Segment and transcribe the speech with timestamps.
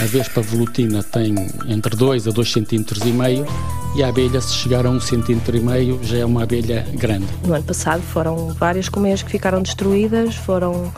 [0.00, 1.34] A vespa velutina tem
[1.66, 3.44] entre 2 a 2 centímetros e meio
[3.96, 7.26] e a abelha, se chegar a um centímetro e meio, já é uma abelha grande.
[7.44, 10.92] No ano passado foram várias colmeias que ficaram destruídas, foram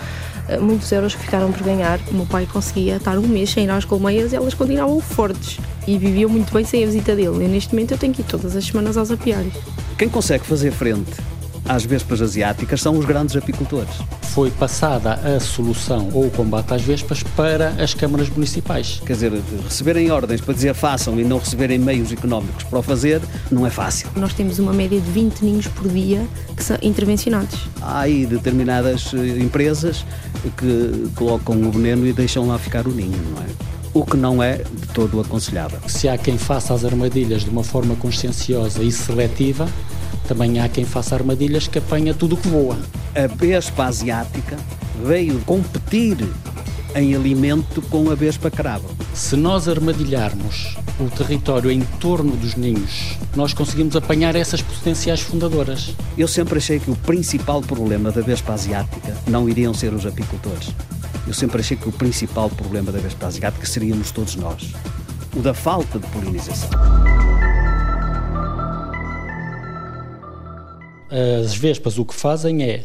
[0.48, 1.98] eh, muitos euros que ficaram por ganhar.
[2.10, 5.58] O meu pai conseguia estar um mês sem ir às colmeias e elas continuavam fortes
[5.88, 7.46] e viviam muito bem sem a visita dele.
[7.46, 9.54] E neste momento eu tenho que ir todas as semanas aos apiários.
[9.96, 11.12] Quem consegue fazer frente
[11.70, 13.94] às vespas asiáticas são os grandes apicultores.
[14.22, 19.00] Foi passada a solução ou o combate às vespas para as câmaras municipais.
[19.06, 19.32] Quer dizer,
[19.64, 23.70] receberem ordens para dizer façam e não receberem meios económicos para o fazer, não é
[23.70, 24.08] fácil.
[24.16, 27.68] Nós temos uma média de 20 ninhos por dia que são intervencionados.
[27.80, 30.04] Há aí determinadas eh, empresas
[30.56, 33.46] que colocam o veneno e deixam lá ficar o ninho, não é?
[33.92, 35.80] o que não é de todo aconselhável.
[35.88, 39.68] Se há quem faça as armadilhas de uma forma conscienciosa e seletiva,
[40.30, 42.78] também há quem faça armadilhas que apanha tudo o que voa.
[43.16, 44.56] A vespa asiática
[45.04, 46.16] veio competir
[46.94, 48.88] em alimento com a vespa cravo.
[49.12, 55.96] Se nós armadilharmos o território em torno dos ninhos, nós conseguimos apanhar essas potenciais fundadoras.
[56.16, 60.70] Eu sempre achei que o principal problema da vespa asiática não iriam ser os apicultores.
[61.26, 64.72] Eu sempre achei que o principal problema da vespa asiática seríamos todos nós.
[65.34, 66.70] O da falta de polinização.
[71.10, 72.84] As vespas o que fazem é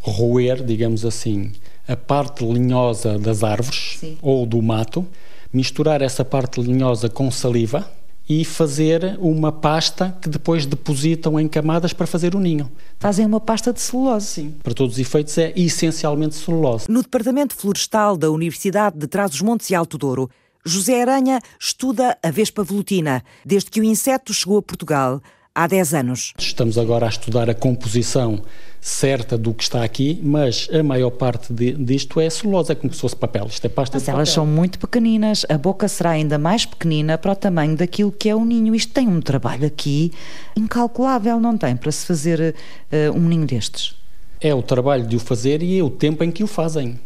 [0.00, 1.52] roer, digamos assim,
[1.86, 4.18] a parte linhosa das árvores Sim.
[4.22, 5.06] ou do mato,
[5.52, 7.90] misturar essa parte linhosa com saliva
[8.28, 12.70] e fazer uma pasta que depois depositam em camadas para fazer o ninho.
[12.98, 14.26] Fazem uma pasta de celulose?
[14.26, 14.54] Sim.
[14.62, 16.90] Para todos os efeitos é essencialmente celulose.
[16.90, 20.28] No Departamento Florestal da Universidade de Trás-os-Montes e Alto Douro,
[20.64, 25.22] José Aranha estuda a vespa velutina desde que o inseto chegou a Portugal
[25.54, 26.32] há 10 anos.
[26.38, 28.42] Estamos agora a estudar a composição
[28.80, 32.92] certa do que está aqui, mas a maior parte de, disto é celulose, é como
[32.92, 33.46] se fosse papel.
[33.46, 34.34] Isto é pasta mas de elas papel.
[34.34, 38.34] são muito pequeninas, a boca será ainda mais pequenina para o tamanho daquilo que é
[38.34, 38.74] o ninho.
[38.74, 40.12] Isto tem um trabalho aqui
[40.56, 42.54] incalculável, não tem, para se fazer
[42.92, 43.94] uh, um ninho destes?
[44.40, 46.98] É o trabalho de o fazer e é o tempo em que o fazem.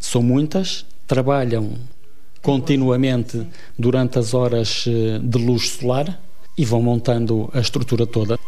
[0.00, 1.74] São muitas, trabalham
[2.42, 3.46] continuamente
[3.78, 6.20] durante as horas eh, de luz solar
[6.56, 8.38] e vão montando a estrutura toda.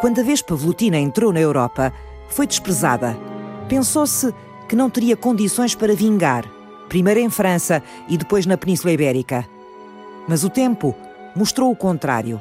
[0.00, 1.92] Quando a Vespa velutina entrou na Europa,
[2.28, 3.18] foi desprezada.
[3.68, 4.32] Pensou-se
[4.68, 6.44] que não teria condições para vingar,
[6.88, 9.44] primeiro em França e depois na Península Ibérica.
[10.28, 10.94] Mas o tempo
[11.34, 12.40] mostrou o contrário.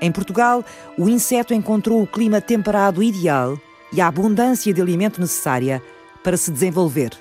[0.00, 0.64] Em Portugal,
[0.98, 3.58] o inseto encontrou o clima temperado ideal
[3.92, 5.82] e a abundância de alimento necessária
[6.22, 7.12] para se desenvolver.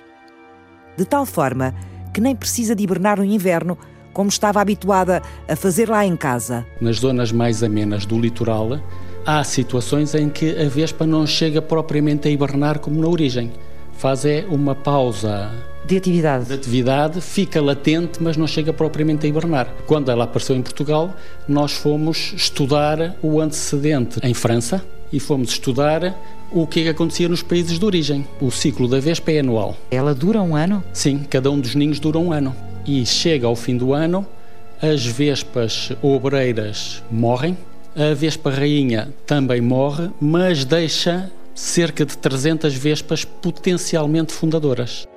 [0.97, 1.73] De tal forma
[2.13, 3.77] que nem precisa de hibernar no inverno,
[4.13, 6.65] como estava habituada a fazer lá em casa.
[6.79, 8.79] Nas zonas mais amenas do litoral,
[9.25, 13.51] há situações em que a vespa não chega propriamente a hibernar como na origem.
[13.93, 15.51] Faz é uma pausa
[15.85, 16.45] de atividade.
[16.45, 19.67] de atividade, fica latente, mas não chega propriamente a hibernar.
[19.85, 21.13] Quando ela apareceu em Portugal,
[21.47, 26.15] nós fomos estudar o antecedente em França e fomos estudar
[26.51, 28.27] o que, é que acontecia nos países de origem.
[28.39, 29.75] O ciclo da vespa é anual.
[29.89, 30.83] Ela dura um ano?
[30.93, 32.55] Sim, cada um dos ninhos dura um ano.
[32.85, 34.25] E chega ao fim do ano,
[34.81, 37.57] as vespas obreiras morrem,
[37.95, 45.07] a vespa rainha também morre, mas deixa cerca de 300 vespas potencialmente fundadoras.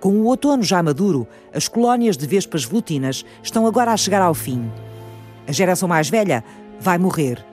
[0.00, 4.34] Com o outono já maduro, as colónias de vespas velutinas estão agora a chegar ao
[4.34, 4.70] fim.
[5.46, 6.44] A geração mais velha
[6.80, 7.44] vai morrer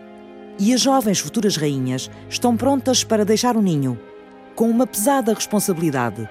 [0.59, 3.99] e as jovens futuras rainhas estão prontas para deixar o ninho,
[4.55, 6.29] com uma pesada responsabilidade: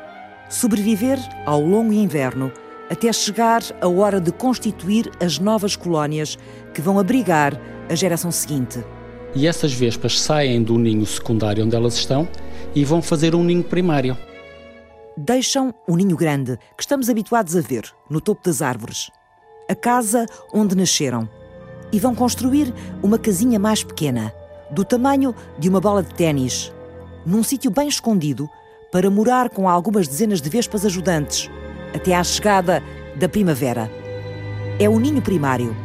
[0.48, 2.52] sobreviver ao longo inverno
[2.90, 6.36] até chegar a hora de constituir as novas colónias
[6.74, 7.58] que vão abrigar
[7.88, 8.84] a geração seguinte.
[9.32, 12.28] E essas vespas saem do ninho secundário onde elas estão
[12.74, 14.18] e vão fazer um ninho primário.
[15.16, 19.08] Deixam o ninho grande que estamos habituados a ver no topo das árvores,
[19.68, 21.28] a casa onde nasceram
[21.92, 24.32] e vão construir uma casinha mais pequena,
[24.70, 26.72] do tamanho de uma bola de ténis,
[27.26, 28.48] num sítio bem escondido,
[28.92, 31.50] para morar com algumas dezenas de vespas ajudantes,
[31.94, 32.82] até à chegada
[33.16, 33.90] da primavera.
[34.78, 35.76] É o ninho primário.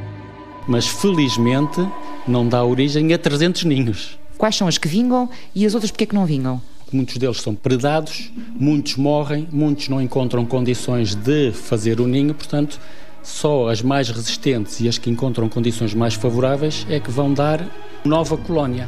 [0.67, 1.87] Mas felizmente
[2.27, 4.19] não dá origem a 300 ninhos.
[4.37, 6.61] Quais são as que vingam e as outras porque é que não vingam?
[6.91, 12.79] Muitos deles são predados, muitos morrem, muitos não encontram condições de fazer o ninho, portanto,
[13.25, 17.65] só as mais resistentes e as que encontram condições mais favoráveis é que vão dar
[18.05, 18.87] nova colónia.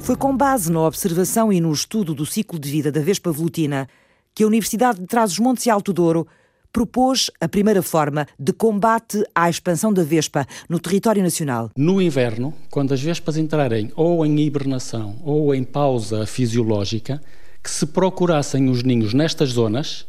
[0.00, 3.86] Foi com base na observação e no estudo do ciclo de vida da Vespa velutina
[4.34, 6.26] que a Universidade de Trás-os-Montes e Alto Douro
[6.76, 11.70] propôs a primeira forma de combate à expansão da vespa no território nacional.
[11.74, 17.18] No inverno, quando as vespas entrarem ou em hibernação ou em pausa fisiológica,
[17.64, 20.06] que se procurassem os ninhos nestas zonas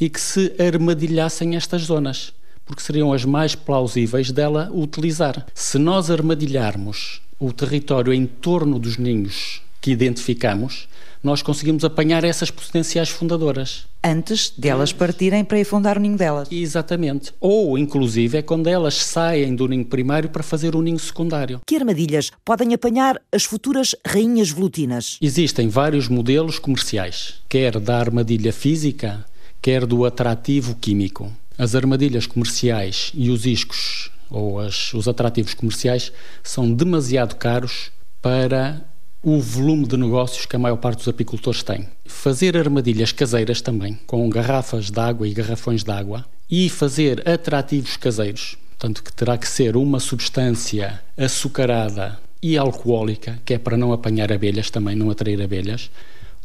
[0.00, 2.32] e que se armadilhassem estas zonas,
[2.64, 5.44] porque seriam as mais plausíveis dela utilizar.
[5.52, 10.86] Se nós armadilharmos o território em torno dos ninhos que identificamos,
[11.22, 13.86] nós conseguimos apanhar essas potenciais fundadoras.
[14.04, 16.46] Antes delas partirem para ir fundar o ninho delas.
[16.52, 17.32] Exatamente.
[17.40, 21.60] Ou, inclusive, é quando elas saem do ninho primário para fazer o ninho secundário.
[21.66, 25.16] Que armadilhas podem apanhar as futuras rainhas volutinas?
[25.22, 29.24] Existem vários modelos comerciais, quer da armadilha física,
[29.62, 31.32] quer do atrativo químico.
[31.56, 36.12] As armadilhas comerciais e os iscos, ou as, os atrativos comerciais,
[36.42, 37.90] são demasiado caros
[38.20, 38.87] para
[39.22, 41.88] o volume de negócios que a maior parte dos apicultores tem.
[42.06, 47.96] Fazer armadilhas caseiras também, com garrafas de água e garrafões de água, e fazer atrativos
[47.96, 53.92] caseiros, portanto que terá que ser uma substância açucarada e alcoólica, que é para não
[53.92, 55.90] apanhar abelhas também, não atrair abelhas,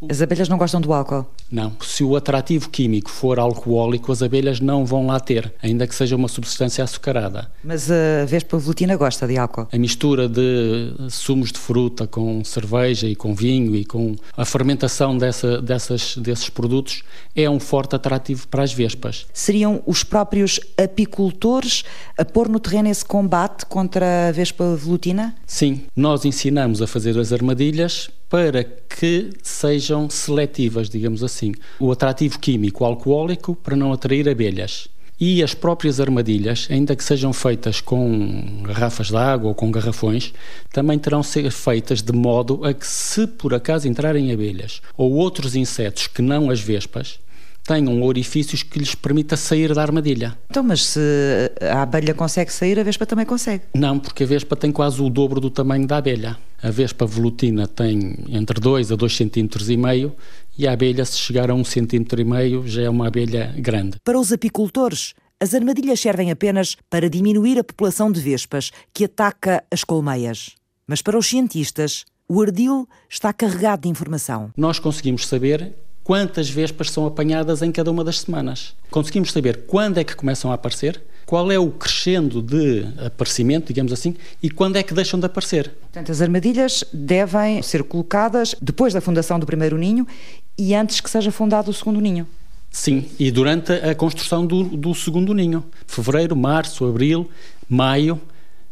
[0.09, 1.25] as abelhas não gostam do álcool?
[1.51, 1.75] Não.
[1.81, 6.15] Se o atrativo químico for alcoólico, as abelhas não vão lá ter, ainda que seja
[6.15, 7.51] uma substância açucarada.
[7.63, 9.67] Mas a vespa velutina gosta de álcool?
[9.71, 15.17] A mistura de sumos de fruta com cerveja e com vinho e com a fermentação
[15.17, 17.03] dessa, dessas, desses produtos
[17.35, 19.25] é um forte atrativo para as vespas.
[19.33, 21.83] Seriam os próprios apicultores
[22.17, 25.35] a pôr no terreno esse combate contra a vespa velutina?
[25.45, 25.83] Sim.
[25.95, 31.53] Nós ensinamos a fazer as armadilhas para que sejam seletivas, digamos assim.
[31.79, 34.87] O atrativo químico alcoólico para não atrair abelhas.
[35.19, 40.33] E as próprias armadilhas, ainda que sejam feitas com garrafas de água ou com garrafões,
[40.71, 45.55] também terão ser feitas de modo a que, se por acaso entrarem abelhas ou outros
[45.55, 47.19] insetos que não as vespas,
[47.63, 50.37] tenham orifícios que lhes permita sair da armadilha.
[50.49, 50.99] Então, mas se
[51.61, 53.63] a abelha consegue sair, a vespa também consegue?
[53.73, 56.37] Não, porque a vespa tem quase o dobro do tamanho da abelha.
[56.61, 60.13] A vespa velutina tem entre 2 a 2 centímetros e meio
[60.57, 63.53] e a abelha, se chegar a 1 um centímetro e meio, já é uma abelha
[63.57, 63.97] grande.
[64.03, 69.63] Para os apicultores, as armadilhas servem apenas para diminuir a população de vespas que ataca
[69.71, 70.51] as colmeias.
[70.87, 74.51] Mas para os cientistas, o ardil está carregado de informação.
[74.55, 78.75] Nós conseguimos saber quantas vespas são apanhadas em cada uma das semanas.
[78.91, 83.93] Conseguimos saber quando é que começam a aparecer, qual é o crescendo de aparecimento, digamos
[83.93, 85.69] assim, e quando é que deixam de aparecer.
[85.81, 90.05] Portanto, as armadilhas devem ser colocadas depois da fundação do primeiro ninho
[90.57, 92.27] e antes que seja fundado o segundo ninho.
[92.69, 95.63] Sim, e durante a construção do, do segundo ninho.
[95.85, 97.29] Fevereiro, março, abril,
[97.69, 98.19] maio.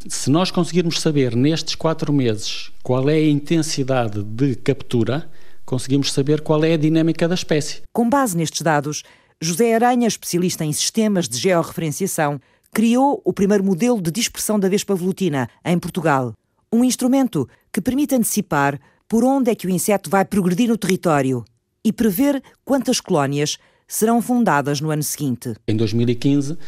[0.08, 5.28] Se nós conseguirmos saber nestes quatro meses qual é a intensidade de captura,
[5.72, 7.80] conseguimos saber qual é a dinâmica da espécie.
[7.94, 9.02] Com base nestes dados,
[9.40, 12.38] José Aranha, especialista em sistemas de georreferenciação,
[12.70, 16.34] criou o primeiro modelo de dispersão da vespa velutina em Portugal.
[16.70, 18.78] Um instrumento que permite antecipar
[19.08, 21.42] por onde é que o inseto vai progredir no território
[21.82, 23.56] e prever quantas colónias
[23.88, 25.54] serão fundadas no ano seguinte.
[25.66, 26.58] Em 2015,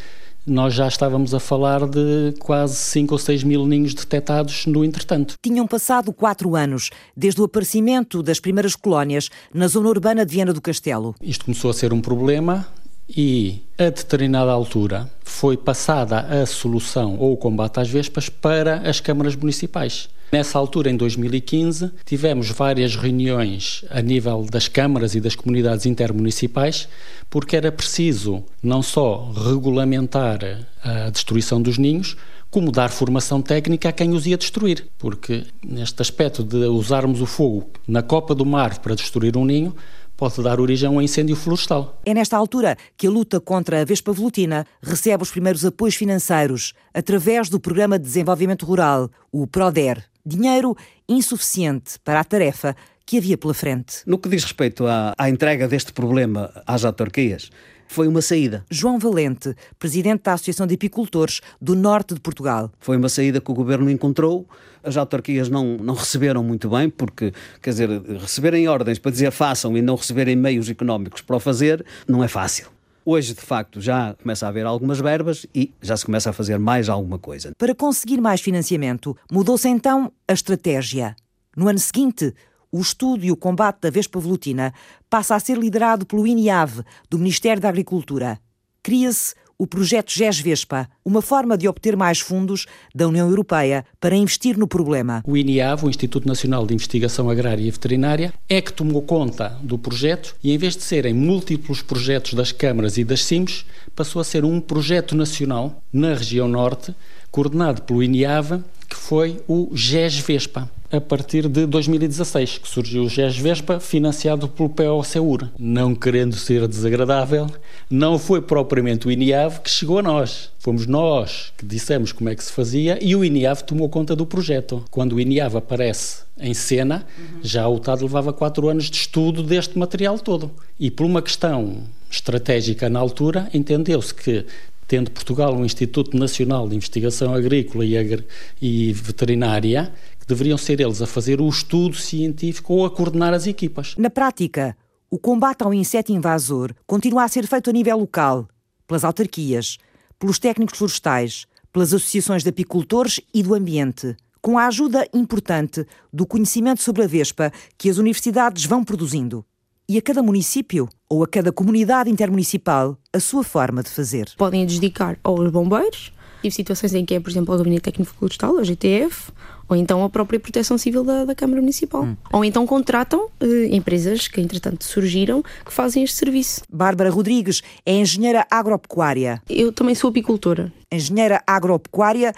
[0.45, 5.35] nós já estávamos a falar de quase 5 ou 6 mil ninhos detectados no entretanto.
[5.41, 10.53] Tinham passado quatro anos desde o aparecimento das primeiras colónias na zona urbana de Viana
[10.53, 11.15] do Castelo.
[11.21, 12.67] Isto começou a ser um problema
[13.09, 18.99] e, a determinada altura, foi passada a solução ou o combate às vespas para as
[18.99, 20.09] câmaras municipais.
[20.35, 26.89] Nessa altura, em 2015, tivemos várias reuniões a nível das câmaras e das comunidades intermunicipais,
[27.29, 30.39] porque era preciso não só regulamentar
[30.83, 32.17] a destruição dos ninhos,
[32.51, 34.85] como dar formação técnica a quem os ia destruir.
[34.97, 39.73] Porque neste aspecto de usarmos o fogo na copa do mar para destruir um ninho,
[40.17, 42.01] pode dar origem a um incêndio florestal.
[42.05, 46.73] É nesta altura que a luta contra a vespa velutina recebe os primeiros apoios financeiros
[46.93, 50.03] através do Programa de Desenvolvimento Rural, o PRODER.
[50.25, 50.75] Dinheiro
[51.07, 53.97] insuficiente para a tarefa que havia pela frente.
[54.07, 57.51] No que diz respeito à, à entrega deste problema às autarquias,
[57.87, 58.65] foi uma saída.
[58.69, 62.71] João Valente, presidente da Associação de Apicultores do Norte de Portugal.
[62.79, 64.47] Foi uma saída que o governo encontrou.
[64.83, 67.89] As autarquias não, não receberam muito bem, porque, quer dizer,
[68.19, 72.27] receberem ordens para dizer façam e não receberem meios económicos para o fazer, não é
[72.27, 72.74] fácil.
[73.07, 76.57] Hoje, de facto, já começa a haver algumas verbas e já se começa a fazer
[76.57, 77.51] mais alguma coisa.
[77.55, 81.15] Para conseguir mais financiamento, mudou-se então a estratégia.
[81.55, 82.33] No ano seguinte,
[82.71, 84.73] o estudo e o combate da vespa velutina
[85.07, 88.39] passa a ser liderado pelo INIAV, do Ministério da Agricultura.
[88.81, 94.15] Cria-se o projeto GES Vespa, uma forma de obter mais fundos da União Europeia para
[94.15, 95.23] investir no problema.
[95.27, 99.77] O INIAV, o Instituto Nacional de Investigação Agrária e Veterinária, é que tomou conta do
[99.77, 104.25] projeto e, em vez de serem múltiplos projetos das câmaras e das CIMs, passou a
[104.25, 106.95] ser um projeto nacional na região norte,
[107.29, 113.37] coordenado pelo INIAV, que foi o GES-VESPA a partir de 2016, que surgiu o GES
[113.37, 115.49] Vespa, financiado pelo POCUR.
[115.59, 117.47] Não querendo ser desagradável,
[117.89, 120.51] não foi propriamente o INIAV que chegou a nós.
[120.59, 124.25] Fomos nós que dissemos como é que se fazia e o INIAV tomou conta do
[124.25, 124.85] projeto.
[124.89, 127.39] Quando o INIAV aparece em cena, uhum.
[127.43, 130.49] já o TAD levava quatro anos de estudo deste material todo.
[130.79, 134.45] E por uma questão estratégica na altura, entendeu-se que
[134.87, 138.25] tendo Portugal um Instituto Nacional de Investigação Agrícola e, Agri
[138.61, 139.91] e Veterinária,
[140.25, 143.95] deveriam ser eles a fazer o estudo científico ou a coordenar as equipas.
[143.97, 144.77] Na prática,
[145.11, 148.47] o combate ao inseto invasor continua a ser feito a nível local,
[148.87, 149.77] pelas autarquias,
[150.19, 156.25] pelos técnicos florestais, pelas associações de apicultores e do ambiente, com a ajuda importante do
[156.25, 159.45] conhecimento sobre a vespa que as universidades vão produzindo.
[159.87, 164.31] E a cada município ou a cada comunidade intermunicipal a sua forma de fazer.
[164.37, 166.11] Podem adjudicar aos bombeiros,
[166.45, 169.31] tive situações em que é, por exemplo, o Gabinete Técnico Florestal, a GTF,
[169.67, 172.03] ou então a própria Proteção Civil da, da Câmara Municipal.
[172.03, 172.15] Hum.
[172.31, 176.61] Ou então contratam eh, empresas que, entretanto, surgiram que fazem este serviço.
[176.71, 179.41] Bárbara Rodrigues é engenheira agropecuária.
[179.49, 180.71] Eu também sou apicultora.
[180.91, 182.33] Engenheira agropecuária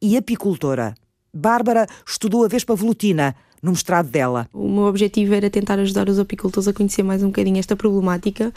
[0.00, 0.94] e apicultora.
[1.32, 4.48] Bárbara estudou a Vespa Velutina no mestrado dela.
[4.52, 8.52] O meu objetivo era tentar ajudar os apicultores a conhecer mais um bocadinho esta problemática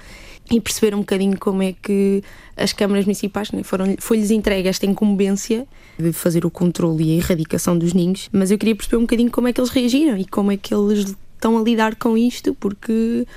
[0.50, 2.24] e perceber um bocadinho como é que
[2.57, 5.67] as câmaras municipais né, foram, foi-lhes entregue esta incumbência
[6.00, 9.29] de fazer o controle e a erradicação dos ninhos, mas eu queria perceber um bocadinho
[9.29, 12.55] como é que eles reagiram e como é que eles estão a lidar com isto,
[12.55, 13.27] porque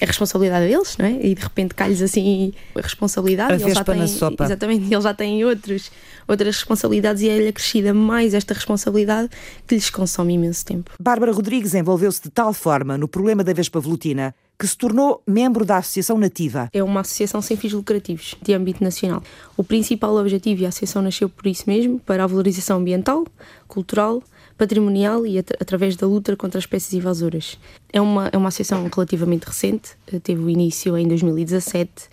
[0.00, 1.12] é responsabilidade deles, não é?
[1.12, 3.52] E de repente cai-lhes assim a responsabilidade.
[3.52, 4.44] A eles já têm, na sopa.
[4.44, 5.90] Exatamente, eles já têm outros,
[6.26, 9.28] outras responsabilidades e é-lhe acrescida mais esta responsabilidade
[9.66, 10.92] que lhes consome imenso tempo.
[11.00, 15.64] Bárbara Rodrigues envolveu-se de tal forma no problema da Vespa Velutina que se tornou membro
[15.64, 16.68] da Associação Nativa.
[16.72, 19.22] É uma associação sem fins lucrativos, de âmbito nacional.
[19.56, 23.24] O principal objetivo, e a associação nasceu por isso mesmo, para a valorização ambiental,
[23.68, 24.20] cultural,
[24.58, 27.58] patrimonial e at através da luta contra as espécies invasoras.
[27.92, 32.08] É uma, é uma associação relativamente recente, eh, teve o início em 2017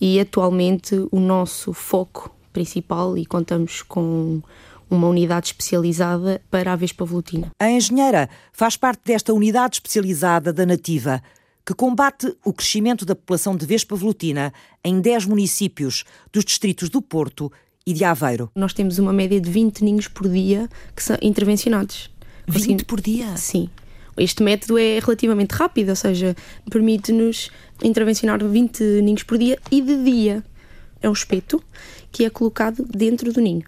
[0.00, 4.40] e atualmente o nosso foco principal, e contamos com
[4.90, 7.50] uma unidade especializada para a Vespa velutina.
[7.60, 11.22] A engenheira faz parte desta unidade especializada da Nativa,
[11.66, 14.52] que combate o crescimento da população de Vespa velutina
[14.82, 17.52] em 10 municípios dos distritos do Porto
[17.88, 18.50] e de Aveiro.
[18.54, 22.10] Nós temos uma média de 20 ninhos por dia que são intervencionados.
[22.46, 23.34] 20 por dia?
[23.38, 23.70] Sim.
[24.14, 26.36] Este método é relativamente rápido, ou seja,
[26.70, 27.50] permite-nos
[27.82, 30.44] intervencionar 20 ninhos por dia e de dia.
[31.00, 31.64] É um espeto
[32.12, 33.64] que é colocado dentro do ninho.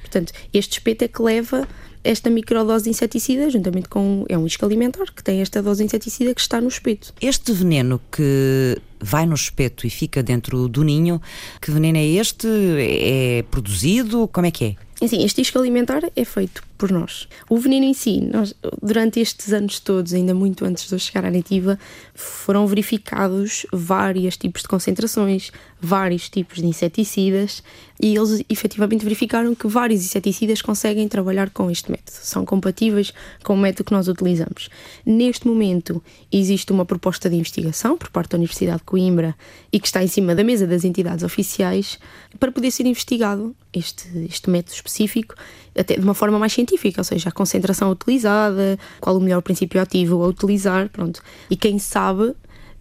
[0.00, 1.68] Portanto, este espeto é que leva
[2.02, 4.24] esta microdose de inseticida, juntamente com.
[4.30, 7.12] É um isco alimentar que tem esta dose de inseticida que está no espeto.
[7.20, 11.20] Este veneno que vai no espeto e fica dentro do ninho,
[11.60, 12.46] que veneno é este?
[12.48, 14.28] É produzido?
[14.28, 15.04] Como é que é?
[15.04, 17.28] Assim, este isco alimentar é feito por nós.
[17.50, 21.24] O veneno em si, nós, durante estes anos todos, ainda muito antes de eu chegar
[21.24, 21.78] à nativa,
[22.14, 27.62] foram verificados vários tipos de concentrações, vários tipos de inseticidas
[28.00, 33.54] e eles efetivamente verificaram que vários inseticidas conseguem trabalhar com este método, são compatíveis com
[33.54, 34.68] o método que nós utilizamos.
[35.04, 39.34] Neste momento, existe uma proposta de investigação por parte da Universidade de Coimbra
[39.72, 41.98] e que está em cima da mesa das entidades oficiais
[42.38, 45.34] para poder ser investigado este, este método específico
[45.76, 49.80] até de uma forma mais científica, ou seja, a concentração utilizada, qual o melhor princípio
[49.80, 51.22] ativo a utilizar, pronto.
[51.50, 52.34] E quem sabe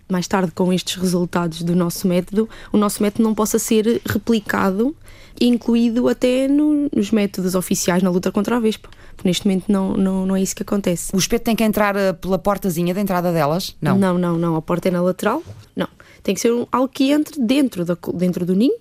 [0.10, 4.96] mais tarde com estes resultados do nosso método, o nosso método não possa ser replicado
[5.40, 8.90] e incluído até no, nos métodos oficiais na luta contra a Vespa.
[9.16, 11.16] Porque neste momento não, não, não é isso que acontece.
[11.16, 13.76] O espeto tem que entrar eh, pela portazinha da entrada delas?
[13.82, 13.98] Não.
[13.98, 14.56] Não, não, não.
[14.56, 15.42] A porta é na lateral.
[15.76, 15.88] Não.
[16.22, 18.76] Tem que ser um, algo que entre dentro, da, dentro do ninho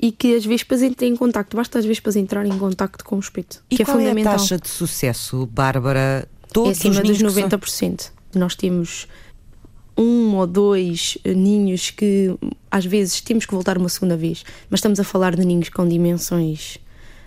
[0.00, 1.56] e que as vespas entrem em contacto.
[1.56, 3.62] Basta as vespas entrarem em contacto com o espeto.
[3.70, 4.34] E que é qual é fundamental.
[4.34, 6.28] a taxa de sucesso, Bárbara?
[6.52, 8.00] Todos é acima dos 90%.
[8.00, 8.12] São...
[8.34, 9.08] Nós temos
[9.96, 12.36] um ou dois ninhos que
[12.70, 15.86] às vezes temos que voltar uma segunda vez, mas estamos a falar de ninhos com
[15.86, 16.78] dimensões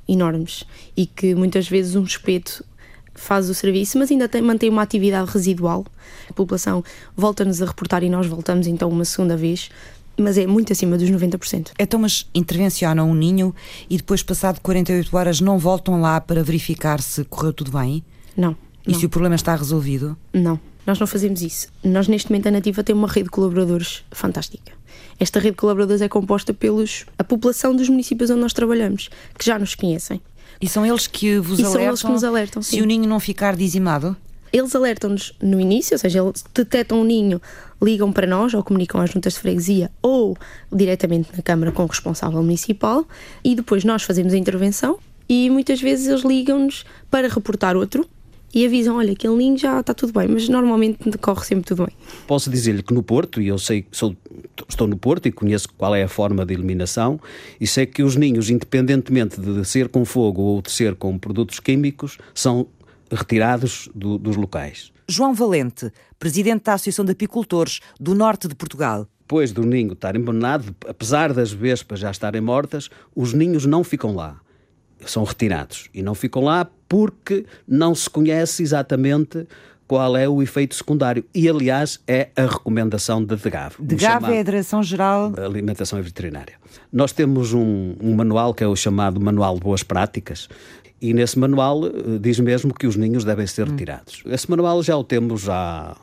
[0.07, 0.63] enormes
[0.95, 2.63] e que muitas vezes um espeto
[3.13, 5.85] faz o serviço, mas ainda tem, mantém uma atividade residual.
[6.29, 6.83] A população
[7.15, 9.69] volta-nos a reportar e nós voltamos então uma segunda vez
[10.17, 11.71] mas é muito acima dos 90%.
[11.79, 13.53] Então, mas intervencionam um ninho
[13.89, 18.03] e depois, passado 48 horas, não voltam lá para verificar se correu tudo bem?
[18.35, 18.55] Não.
[18.85, 18.99] E não.
[18.99, 20.17] se o problema está resolvido?
[20.33, 21.67] Não, nós não fazemos isso.
[21.83, 24.73] Nós, neste momento, a Nativa tem uma rede de colaboradores fantástica.
[25.19, 29.45] Esta rede de colaboradores é composta pelos a população dos municípios onde nós trabalhamos, que
[29.45, 30.21] já nos conhecem.
[30.59, 31.79] E são eles que vos e alertam?
[31.79, 32.61] São eles que nos alertam.
[32.61, 32.81] Se sim.
[32.81, 34.15] o ninho não ficar dizimado?
[34.51, 37.41] Eles alertam-nos no início, ou seja, eles detectam um ninho,
[37.81, 40.37] ligam para nós ou comunicam às juntas de freguesia ou
[40.71, 43.07] diretamente na Câmara com o responsável municipal
[43.43, 48.05] e depois nós fazemos a intervenção e muitas vezes eles ligam-nos para reportar outro
[48.53, 51.95] e avisam, olha, aquele ninho já está tudo bem, mas normalmente corre sempre tudo bem.
[52.27, 54.15] Posso dizer-lhe que no Porto, e eu sei, sou,
[54.67, 57.19] estou no Porto e conheço qual é a forma de eliminação,
[57.59, 61.59] e sei que os ninhos, independentemente de ser com fogo ou de ser com produtos
[61.59, 62.67] químicos, são
[63.11, 64.91] retirados do, dos locais.
[65.07, 69.07] João Valente, presidente da Associação de Apicultores do Norte de Portugal.
[69.19, 74.15] Depois do ninho estar envenenado, apesar das vespas já estarem mortas, os ninhos não ficam
[74.15, 74.39] lá.
[75.05, 75.89] São retirados.
[75.93, 79.47] E não ficam lá porque não se conhece exatamente
[79.91, 81.25] qual é o efeito secundário.
[81.35, 83.75] E, aliás, é a recomendação da DGAV.
[83.77, 85.33] DGAV é a Direção-Geral...
[85.37, 86.53] Alimentação e Veterinária.
[86.93, 90.47] Nós temos um, um manual que é o chamado Manual de Boas Práticas,
[91.01, 94.23] e nesse manual eh, diz mesmo que os ninhos devem ser retirados.
[94.25, 95.97] Esse manual já o temos há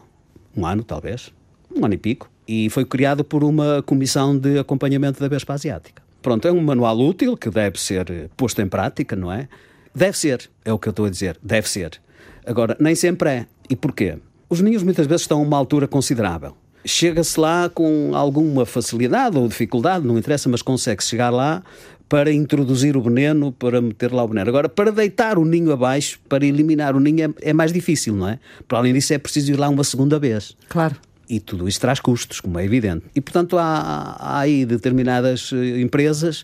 [0.56, 1.32] um ano, talvez,
[1.74, 6.02] um ano e pico, e foi criado por uma comissão de acompanhamento da Vespa Asiática.
[6.20, 9.48] Pronto, é um manual útil que deve ser posto em prática, não é?
[9.94, 12.00] Deve ser, é o que eu estou a dizer, deve ser.
[12.44, 13.46] Agora, nem sempre é.
[13.70, 14.18] E porquê?
[14.48, 16.56] Os ninhos muitas vezes estão a uma altura considerável.
[16.84, 21.62] Chega-se lá com alguma facilidade ou dificuldade, não interessa, mas consegue-se chegar lá
[22.08, 24.48] para introduzir o veneno, para meter lá o veneno.
[24.48, 28.28] Agora, para deitar o ninho abaixo, para eliminar o ninho, é, é mais difícil, não
[28.28, 28.38] é?
[28.66, 30.56] Para além disso, é preciso ir lá uma segunda vez.
[30.68, 30.96] Claro.
[31.28, 33.04] E tudo isso traz custos, como é evidente.
[33.14, 36.42] E, portanto, há, há aí determinadas eh, empresas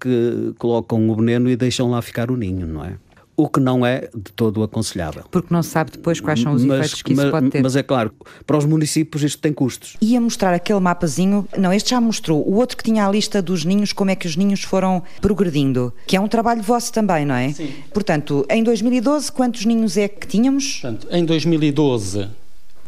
[0.00, 2.94] que colocam o veneno e deixam lá ficar o ninho, não é?
[3.42, 5.24] O que não é de todo aconselhável.
[5.30, 7.62] Porque não se sabe depois quais são os mas, efeitos que mas, isso pode ter.
[7.62, 8.12] Mas é claro,
[8.46, 9.96] para os municípios isto tem custos.
[10.00, 13.64] Ia mostrar aquele mapazinho, não, este já mostrou, o outro que tinha a lista dos
[13.64, 17.34] ninhos, como é que os ninhos foram progredindo, que é um trabalho vosso também, não
[17.34, 17.52] é?
[17.52, 17.72] Sim.
[17.92, 20.78] Portanto, em 2012, quantos ninhos é que tínhamos?
[20.80, 22.28] Portanto, em 2012,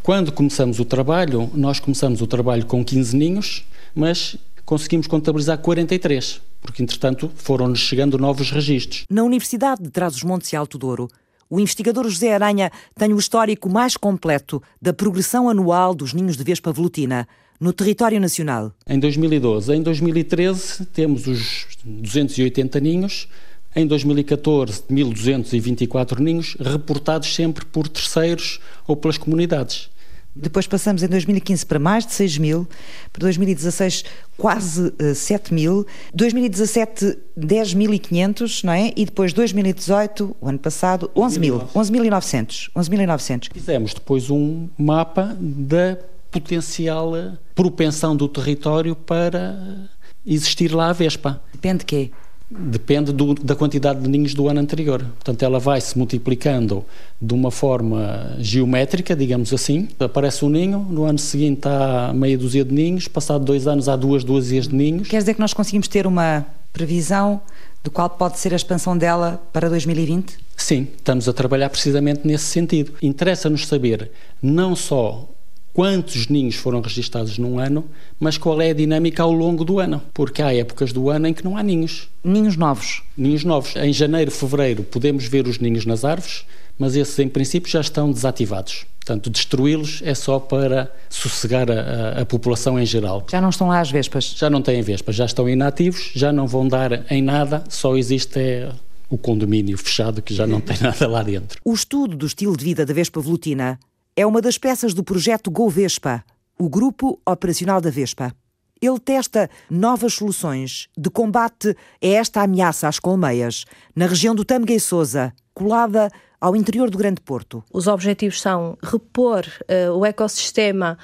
[0.04, 4.36] quando começamos o trabalho, nós começamos o trabalho com 15 ninhos, mas
[4.74, 9.04] conseguimos contabilizar 43 porque entretanto foram-nos chegando novos registros.
[9.08, 11.08] Na Universidade de Trás-os-Montes e Alto Douro,
[11.48, 16.42] o investigador José Aranha tem o histórico mais completo da progressão anual dos ninhos de
[16.42, 17.28] vespa velutina
[17.60, 18.72] no território nacional.
[18.88, 23.28] Em 2012, em 2013 temos os 280 ninhos,
[23.76, 28.58] em 2014 1224 ninhos reportados sempre por terceiros
[28.88, 29.88] ou pelas comunidades.
[30.36, 32.68] Depois passamos em 2015 para mais de 6 mil,
[33.12, 34.04] para 2016
[34.36, 38.92] quase uh, 7 mil, 2017 10.500, não é?
[38.96, 43.50] E depois 2018, o ano passado, 11 mil, 11.900, 11.900.
[43.52, 45.98] Fizemos depois um mapa da
[46.30, 47.12] potencial
[47.54, 49.88] propensão do território para
[50.26, 51.40] existir lá a Vespa.
[51.52, 52.10] Depende de quê?
[52.56, 55.00] Depende do, da quantidade de ninhos do ano anterior.
[55.00, 56.84] Portanto, ela vai se multiplicando
[57.20, 59.88] de uma forma geométrica, digamos assim.
[59.98, 63.96] Aparece um ninho, no ano seguinte há meia dúzia de ninhos, passado dois anos há
[63.96, 65.08] duas dúzias de ninhos.
[65.08, 67.40] Quer dizer que nós conseguimos ter uma previsão
[67.82, 70.38] do qual pode ser a expansão dela para 2020?
[70.56, 72.92] Sim, estamos a trabalhar precisamente nesse sentido.
[73.02, 75.28] Interessa-nos saber não só
[75.74, 77.84] quantos ninhos foram registados num ano,
[78.18, 81.34] mas qual é a dinâmica ao longo do ano, porque há épocas do ano em
[81.34, 82.08] que não há ninhos.
[82.22, 83.02] Ninhos novos.
[83.18, 83.74] Ninhos novos.
[83.74, 86.46] Em janeiro, fevereiro, podemos ver os ninhos nas árvores,
[86.78, 88.86] mas esses, em princípio, já estão desativados.
[89.04, 93.26] Portanto, destruí-los é só para sossegar a, a, a, população em geral.
[93.30, 94.32] Já não estão lá as vespas?
[94.36, 98.38] Já não têm vespas, já estão inativos, já não vão dar em nada, só existe
[98.38, 98.70] é,
[99.10, 101.58] o condomínio fechado que já não tem nada lá dentro.
[101.64, 103.78] O estudo do estilo de vida da vespa velutina
[104.16, 106.24] é uma das peças do projeto GoVespa,
[106.58, 108.32] o Grupo Operacional da Vespa.
[108.80, 114.74] Ele testa novas soluções de combate a esta ameaça às colmeias, na região do Tâmega
[114.74, 117.64] e Sousa, colada ao interior do Grande Porto.
[117.72, 120.98] Os objetivos são repor uh, o ecossistema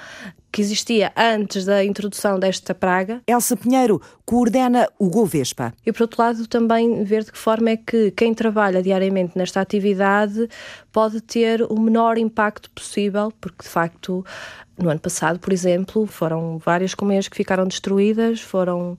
[0.51, 3.21] que existia antes da introdução desta praga.
[3.25, 5.73] Elsa Pinheiro coordena o GoVespa.
[5.85, 9.59] E, por outro lado, também ver de que forma é que quem trabalha diariamente nesta
[9.59, 10.47] atividade
[10.89, 14.23] pode ter o menor impacto possível, porque, de facto,
[14.81, 18.97] no ano passado, por exemplo, foram várias colmeias que ficaram destruídas, foram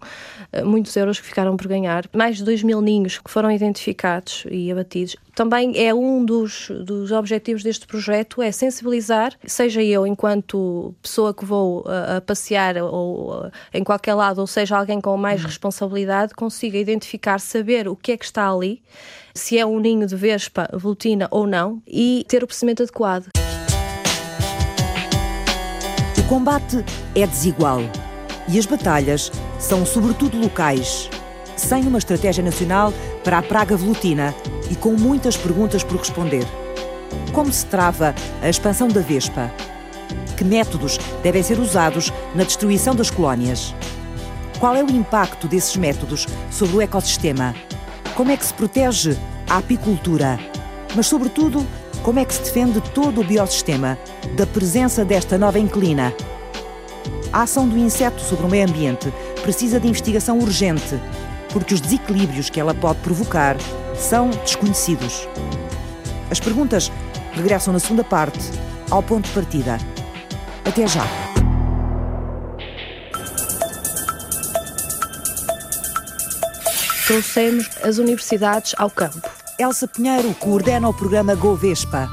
[0.52, 4.44] uh, muitos euros que ficaram por ganhar, mais de 2 mil ninhos que foram identificados
[4.50, 5.16] e abatidos.
[5.34, 11.44] Também é um dos, dos objetivos deste projeto, é sensibilizar, seja eu enquanto pessoa que
[11.44, 15.46] vou uh, a passear ou uh, em qualquer lado, ou seja alguém com mais uhum.
[15.46, 18.82] responsabilidade, consiga identificar, saber o que é que está ali,
[19.34, 23.28] se é um ninho de vespa, velutina ou não, e ter o procedimento adequado.
[26.18, 27.80] O combate é desigual
[28.48, 31.08] E as batalhas são sobretudo locais,
[31.56, 34.34] sem uma estratégia nacional para a praga velutina
[34.70, 36.44] e com muitas perguntas por responder.
[37.32, 39.50] Como se trava a expansão da vespa?
[40.36, 43.74] Que métodos devem ser usados na destruição das colónias?
[44.62, 47.52] Qual é o impacto desses métodos sobre o ecossistema?
[48.14, 49.18] Como é que se protege
[49.50, 50.38] a apicultura?
[50.94, 51.66] Mas, sobretudo,
[52.04, 53.98] como é que se defende todo o biossistema
[54.36, 56.14] da presença desta nova inclina?
[57.32, 60.96] A ação do inseto sobre o meio ambiente precisa de investigação urgente,
[61.52, 63.56] porque os desequilíbrios que ela pode provocar
[63.96, 65.28] são desconhecidos.
[66.30, 66.92] As perguntas
[67.32, 68.38] regressam na segunda parte,
[68.88, 69.76] ao ponto de partida.
[70.64, 71.21] Até já!
[77.06, 79.20] Trouxemos as universidades ao campo.
[79.58, 82.08] Elsa Pinheiro coordena o programa GoVespa,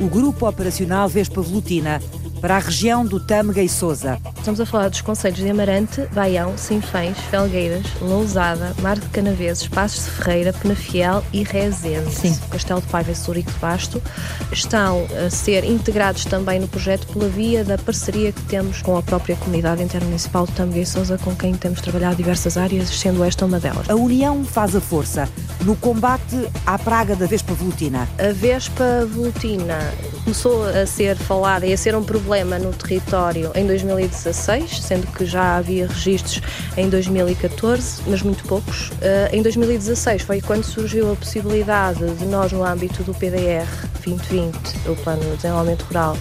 [0.00, 2.02] o Grupo Operacional Vespa Velutina,
[2.42, 4.18] para a região do Tâmega e Sousa.
[4.36, 10.06] Estamos a falar dos conselhos de Amarante, Baião, Sinfães, Felgueiras, Lousada, Mar de Canaveses, Passos
[10.06, 12.12] de Ferreira, Penafiel e Rezende.
[12.12, 12.36] Sim.
[12.50, 14.02] Castelo de Paiva e Surico de Basto
[14.50, 19.02] estão a ser integrados também no projeto pela via da parceria que temos com a
[19.02, 23.46] própria comunidade intermunicipal de Tâmega e Sousa, com quem temos trabalhado diversas áreas, sendo esta
[23.46, 23.88] uma delas.
[23.88, 25.28] A união faz a força
[25.60, 28.08] no combate à praga da Vespa Velutina.
[28.18, 29.78] A Vespa Velutina
[30.24, 35.26] começou a ser falada e a ser um problema no território em 2016, sendo que
[35.26, 36.40] já havia registros
[36.78, 38.90] em 2014, mas muito poucos.
[39.02, 43.68] Eh, em 2016 foi quando surgiu a possibilidade de nós, no âmbito do PDR
[44.02, 46.16] 2020, o Plano de Desenvolvimento Rural,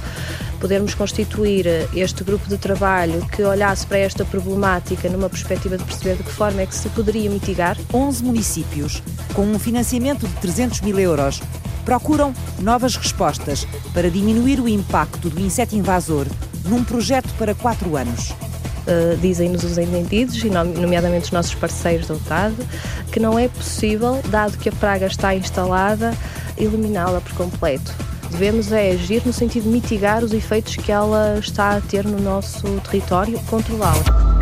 [0.59, 6.17] podermos constituir este grupo de trabalho que olhasse para esta problemática numa perspectiva de perceber
[6.17, 7.77] de que forma é que se poderia mitigar.
[7.93, 9.01] 11 municípios,
[9.33, 11.41] com um financiamento de 300 mil euros,
[11.91, 16.25] procuram novas respostas para diminuir o impacto do inseto invasor
[16.63, 18.29] num projeto para quatro anos.
[18.29, 22.55] Uh, Dizem-nos os entendidos, nomeadamente os nossos parceiros da UTAD,
[23.11, 26.15] que não é possível, dado que a praga está instalada,
[26.57, 27.93] eliminá-la por completo.
[28.29, 32.21] Devemos é agir no sentido de mitigar os efeitos que ela está a ter no
[32.21, 34.40] nosso território, controlá-la.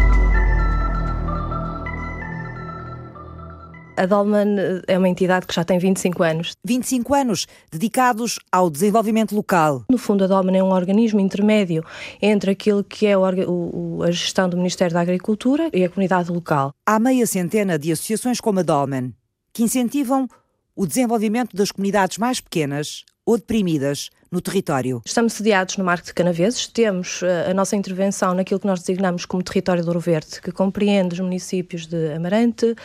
[4.00, 4.56] A Dolman
[4.88, 6.54] é uma entidade que já tem 25 anos.
[6.64, 9.84] 25 anos dedicados ao desenvolvimento local.
[9.92, 11.84] No fundo, a Dolman é um organismo intermédio
[12.22, 16.72] entre aquilo que é a gestão do Ministério da Agricultura e a comunidade local.
[16.86, 19.14] Há meia centena de associações como a Dolman
[19.52, 20.30] que incentivam
[20.74, 25.02] o desenvolvimento das comunidades mais pequenas ou deprimidas no território.
[25.06, 29.26] Estamos sediados no Marco de Canaveses, temos uh, a nossa intervenção naquilo que nós designamos
[29.26, 32.76] como território do Ouro Verde, que compreende os municípios de Amarante,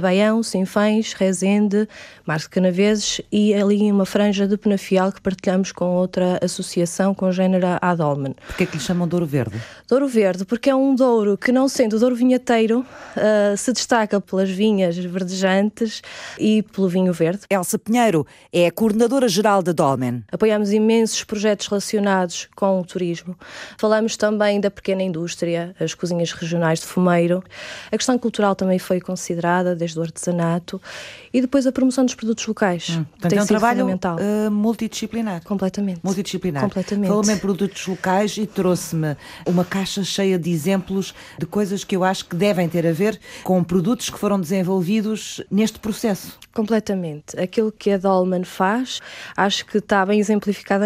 [0.00, 1.88] Baião, Sinfães, Rezende,
[2.26, 7.78] Marco de Canaveses e ali uma franja de Penafiel que partilhamos com outra associação congênera
[7.80, 8.34] à Dolmen.
[8.46, 9.60] Porquê é que lhe chamam Douro Verde?
[9.86, 14.50] Douro Verde, porque é um douro que não sendo douro vinheteiro, uh, se destaca pelas
[14.50, 16.02] vinhas verdejantes
[16.38, 17.42] e pelo vinho verde.
[17.50, 20.24] Elsa Pinheiro é a coordenadora geral da Dolmen.
[20.30, 23.36] Apoiamos imensos projetos relacionados com o turismo.
[23.76, 27.44] Falamos também da pequena indústria, as cozinhas regionais de fumeiro.
[27.92, 30.80] A questão cultural também foi considerada, desde o artesanato.
[31.32, 32.88] E depois a promoção dos produtos locais.
[32.88, 33.04] Hum.
[33.04, 35.44] Portanto, tem é um trabalho uh, multidisciplinar.
[35.44, 36.00] Completamente.
[36.02, 36.62] Multidisciplinar.
[36.62, 37.08] Completamente.
[37.08, 42.02] Falou-me em produtos locais e trouxe-me uma caixa cheia de exemplos de coisas que eu
[42.02, 46.38] acho que devem ter a ver com produtos que foram desenvolvidos neste processo.
[46.54, 47.38] Completamente.
[47.38, 49.00] Aquilo que a Dolman faz,
[49.36, 50.18] acho que está bem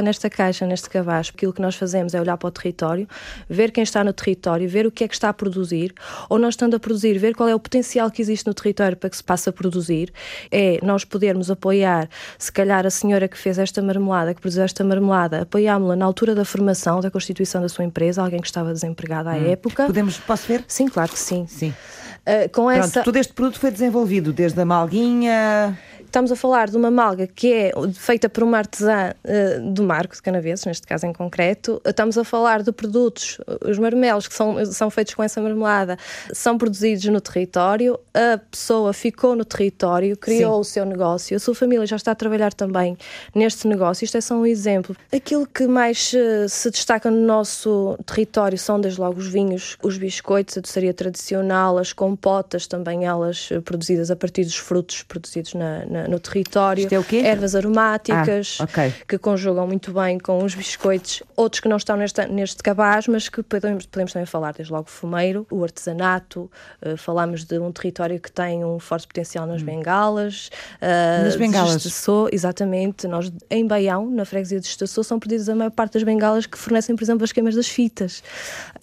[0.01, 1.33] nesta caixa, neste cabaz.
[1.35, 3.09] Aquilo que nós fazemos é olhar para o território,
[3.49, 5.93] ver quem está no território, ver o que é que está a produzir,
[6.29, 9.11] ou nós estando a produzir, ver qual é o potencial que existe no território para
[9.11, 10.13] que se passe a produzir.
[10.51, 14.85] É nós podermos apoiar, se calhar, a senhora que fez esta marmelada, que produziu esta
[14.85, 19.29] marmelada, apoiámos-la na altura da formação, da constituição da sua empresa, alguém que estava desempregado
[19.29, 19.51] à hum.
[19.51, 19.87] época.
[19.87, 20.65] Podemos, posso ver?
[20.69, 21.47] Sim, claro que sim.
[21.49, 21.75] Sim.
[22.23, 23.03] Uh, com Pronto, essa...
[23.03, 25.77] todo este produto foi desenvolvido desde a malguinha
[26.13, 30.15] Estamos a falar de uma malga que é feita por uma artesã uh, do Marco
[30.15, 31.81] de Canaveses, neste caso em concreto.
[31.87, 35.97] Estamos a falar de produtos, os marmelos que são, são feitos com essa marmelada,
[36.31, 37.99] são produzidos no território.
[38.13, 40.61] A pessoa ficou no território, criou Sim.
[40.61, 42.95] o seu negócio, a sua família já está a trabalhar também
[43.35, 44.05] neste negócio.
[44.05, 44.95] Isto é só um exemplo.
[45.11, 49.97] Aquilo que mais uh, se destaca no nosso território são, desde logo, os vinhos, os
[49.97, 55.55] biscoitos, a doçaria tradicional, as compotas, também elas uh, produzidas a partir dos frutos produzidos
[55.55, 56.83] na, na no território.
[56.83, 57.19] Isto é o quê?
[57.19, 58.93] Ervas aromáticas, ah, okay.
[59.07, 61.23] que conjugam muito bem com os biscoitos.
[61.37, 64.87] Outros que não estão neste, neste cabaz, mas que podemos, podemos também falar, desde logo
[64.89, 66.51] o fumeiro, o artesanato.
[66.85, 69.67] Uh, falamos de um território que tem um forte potencial nas hum.
[69.67, 70.51] bengalas.
[70.81, 71.77] Uh, nas bengalas?
[71.77, 73.07] Estaçou, exatamente.
[73.07, 76.59] Nós, em Baião, na freguesia de Estaçou, são perdidas a maior parte das bengalas que
[76.59, 78.23] fornecem, por exemplo, as queimas das fitas.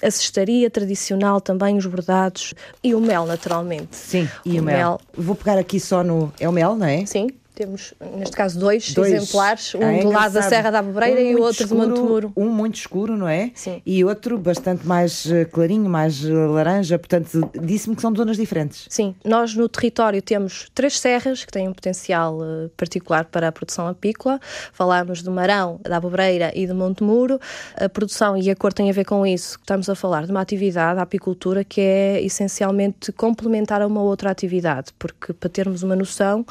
[0.02, 2.54] A cestaria tradicional também, os bordados
[2.84, 3.96] e o mel, naturalmente.
[3.96, 4.78] Sim, e o, o mel.
[4.78, 5.02] mel.
[5.14, 6.32] Vou pegar aqui só no.
[6.40, 7.06] É o mel, não é?
[7.10, 7.39] Sim.
[7.60, 9.12] Temos, neste caso, dois, dois.
[9.12, 11.90] exemplares, um é do lado da Serra da Abobreira um e o outro escuro, de
[11.90, 12.34] Montemuro.
[12.34, 13.52] Um muito escuro, não é?
[13.54, 13.82] Sim.
[13.86, 18.86] E outro bastante mais eh, clarinho, mais eh, laranja, portanto, disse-me que são zonas diferentes.
[18.88, 23.52] Sim, nós no território temos três serras que têm um potencial uh, particular para a
[23.52, 24.40] produção apícola.
[24.72, 27.42] Falámos do Marão, da Abobreira e de Montemuro.
[27.76, 29.58] A produção e a cor têm a ver com isso.
[29.60, 34.32] Estamos a falar de uma atividade, a apicultura, que é essencialmente complementar a uma outra
[34.32, 36.46] atividade, porque para termos uma noção,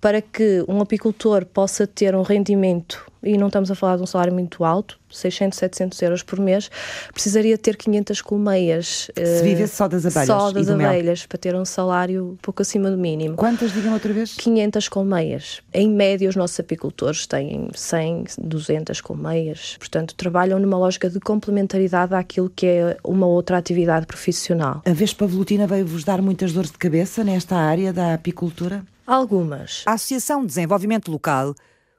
[0.00, 4.06] para que um apicultor possa ter um rendimento, e não estamos a falar de um
[4.06, 6.70] salário muito alto, 600, 700 euros por mês,
[7.12, 9.10] precisaria ter 500 colmeias.
[9.16, 10.26] Se vivesse só das abelhas.
[10.26, 13.36] Só das abelhas, para ter um salário pouco acima do mínimo.
[13.36, 14.34] Quantas, digam outra vez?
[14.34, 15.60] 500 colmeias.
[15.72, 19.76] Em média, os nossos apicultores têm 100, 200 colmeias.
[19.78, 24.82] Portanto, trabalham numa lógica de complementaridade àquilo que é uma outra atividade profissional.
[24.84, 28.84] A Vespa Velutina veio-vos dar muitas dores de cabeça nesta área da apicultura?
[29.06, 29.82] Algumas.
[29.86, 31.54] A Associação de Desenvolvimento Local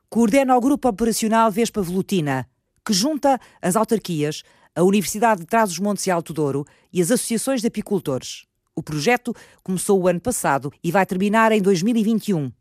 [0.10, 2.48] coordena o Grupo Operacional Vespa Velutina,
[2.86, 4.44] que junta as autarquias,
[4.76, 8.46] a Universidade de Trás-os-Montes e Alto Douro e as associações de apicultores.
[8.76, 12.52] O projeto começou o ano passado e vai terminar em 2021.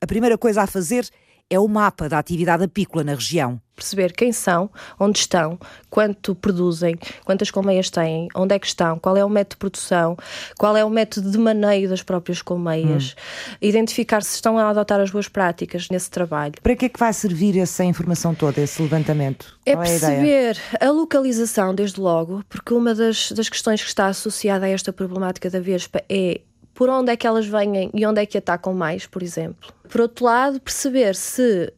[0.00, 1.08] A primeira coisa a fazer é
[1.52, 3.60] o mapa da atividade apícola na região.
[3.76, 5.58] Perceber quem são, onde estão,
[5.90, 10.16] quanto produzem, quantas colmeias têm, onde é que estão, qual é o método de produção,
[10.56, 13.56] qual é o método de maneio das próprias colmeias, hum.
[13.60, 16.54] identificar se estão a adotar as boas práticas nesse trabalho.
[16.62, 19.58] Para que é que vai servir essa informação toda, esse levantamento?
[19.66, 24.06] É qual perceber a, a, localização, desde logo, porque uma das, das questões que está
[24.06, 26.42] associada a esta problemática da vespa é
[26.74, 29.72] por onde é que elas vêm e onde é que atacam mais, por exemplo.
[29.88, 31.72] Por outro lado, perceber se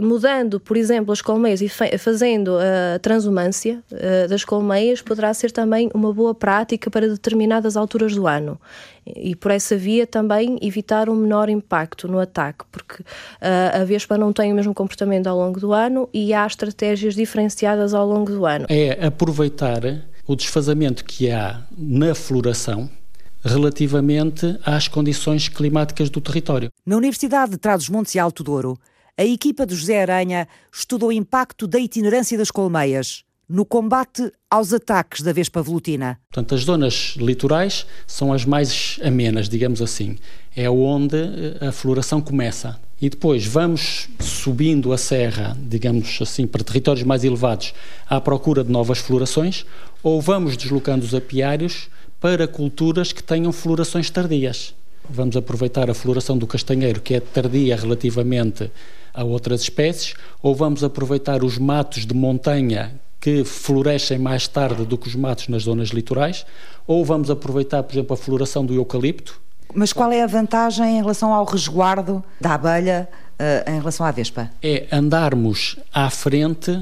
[0.00, 5.90] mudando, por exemplo, as colmeias e fazendo a transumância uh, das colmeias poderá ser também
[5.94, 8.60] uma boa prática para determinadas alturas do ano
[9.06, 14.18] e por essa via também evitar um menor impacto no ataque, porque uh, a vespa
[14.18, 18.30] não tem o mesmo comportamento ao longo do ano e há estratégias diferenciadas ao longo
[18.30, 18.66] do ano.
[18.68, 19.82] É aproveitar
[20.26, 22.90] o desfazamento que há na floração
[23.44, 26.70] relativamente às condições climáticas do território.
[26.84, 28.78] Na Universidade de Trás-os-Montes e Alto Douro,
[29.16, 34.72] a equipa do José Aranha estudou o impacto da itinerância das colmeias no combate aos
[34.72, 36.20] ataques da vespa velutina.
[36.30, 40.18] Portanto, as zonas litorais são as mais amenas, digamos assim.
[40.54, 42.78] É onde eh, a floração começa.
[43.00, 47.72] E depois vamos subindo a serra, digamos assim, para territórios mais elevados,
[48.06, 49.64] à procura de novas florações,
[50.02, 51.88] ou vamos deslocando os apiários
[52.20, 54.74] para culturas que tenham florações tardias.
[55.08, 58.70] Vamos aproveitar a floração do castanheiro, que é tardia relativamente
[59.14, 64.96] a outras espécies, ou vamos aproveitar os matos de montanha que florescem mais tarde do
[64.96, 66.46] que os matos nas zonas litorais,
[66.86, 69.40] ou vamos aproveitar, por exemplo, a floração do eucalipto.
[69.74, 74.10] Mas qual é a vantagem em relação ao resguardo da abelha uh, em relação à
[74.10, 74.50] vespa?
[74.62, 76.80] É andarmos à frente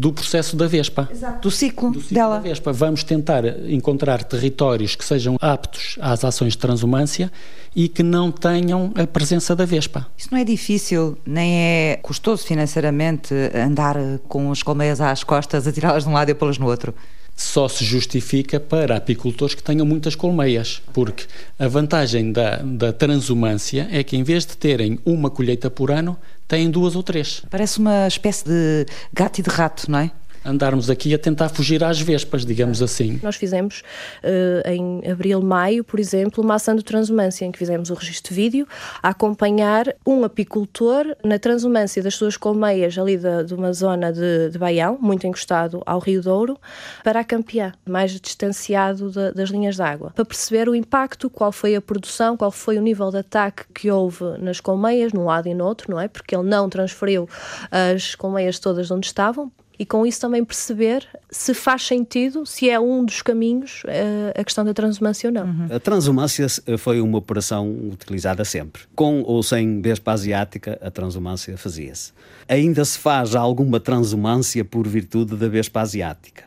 [0.00, 1.10] do processo da Vespa.
[1.12, 1.42] Exato.
[1.42, 2.36] Do ciclo, do ciclo dela.
[2.36, 2.72] Da Vespa.
[2.72, 7.30] Vamos tentar encontrar territórios que sejam aptos às ações de transumância
[7.76, 10.06] e que não tenham a presença da Vespa.
[10.16, 15.72] Isso não é difícil, nem é custoso financeiramente andar com as colmeias às costas, a
[15.72, 16.94] tirá-las de um lado e pô-las no outro?
[17.36, 21.24] só se justifica para apicultores que tenham muitas colmeias, porque
[21.58, 26.18] a vantagem da, da transumância é que em vez de terem uma colheita por ano,
[26.50, 27.42] têm duas ou três.
[27.48, 28.84] Parece uma espécie de
[29.14, 30.10] gato e de rato, não é?
[30.44, 33.20] Andarmos aqui a tentar fugir às vespas, digamos assim.
[33.22, 33.82] Nós fizemos
[34.24, 38.34] uh, em abril, maio, por exemplo, uma ação de transumância em que fizemos o registro
[38.34, 38.66] de vídeo
[39.02, 44.50] a acompanhar um apicultor na transumância das suas colmeias ali de, de uma zona de,
[44.50, 46.58] de Baião, muito encostado ao Rio Douro,
[47.04, 51.52] para a Campeã, mais distanciado de, das linhas de água, para perceber o impacto, qual
[51.52, 55.48] foi a produção, qual foi o nível de ataque que houve nas colmeias, num lado
[55.48, 56.08] e no outro, não é?
[56.08, 57.28] Porque ele não transferiu
[57.70, 59.50] as colmeias todas onde estavam,
[59.80, 64.44] e com isso também perceber se faz sentido, se é um dos caminhos, eh, a
[64.44, 65.46] questão da transumância ou não.
[65.46, 65.68] Uhum.
[65.74, 68.82] A transumância foi uma operação utilizada sempre.
[68.94, 72.12] Com ou sem vespa asiática, a transumância fazia-se.
[72.46, 76.44] Ainda se faz alguma transumância por virtude da vespa asiática,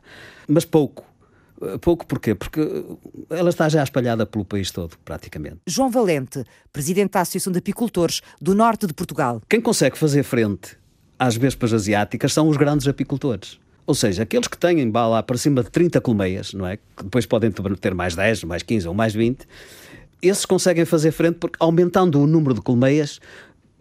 [0.48, 1.04] mas pouco
[1.80, 2.36] Pouco porquê?
[2.36, 2.60] Porque
[3.30, 5.60] ela está já espalhada pelo país todo, praticamente.
[5.66, 6.44] João Valente,
[6.74, 9.42] presidente da Associação de Apicultores do Norte de Portugal.
[9.48, 10.78] Quem consegue fazer frente
[11.18, 13.60] às vespas asiáticas são os grandes apicultores.
[13.86, 16.78] Ou seja, aqueles que têm lá para cima de 30 colmeias, não é?
[16.78, 19.46] Que depois podem ter mais 10, mais 15 ou mais 20,
[20.22, 23.20] esses conseguem fazer frente porque aumentando o número de colmeias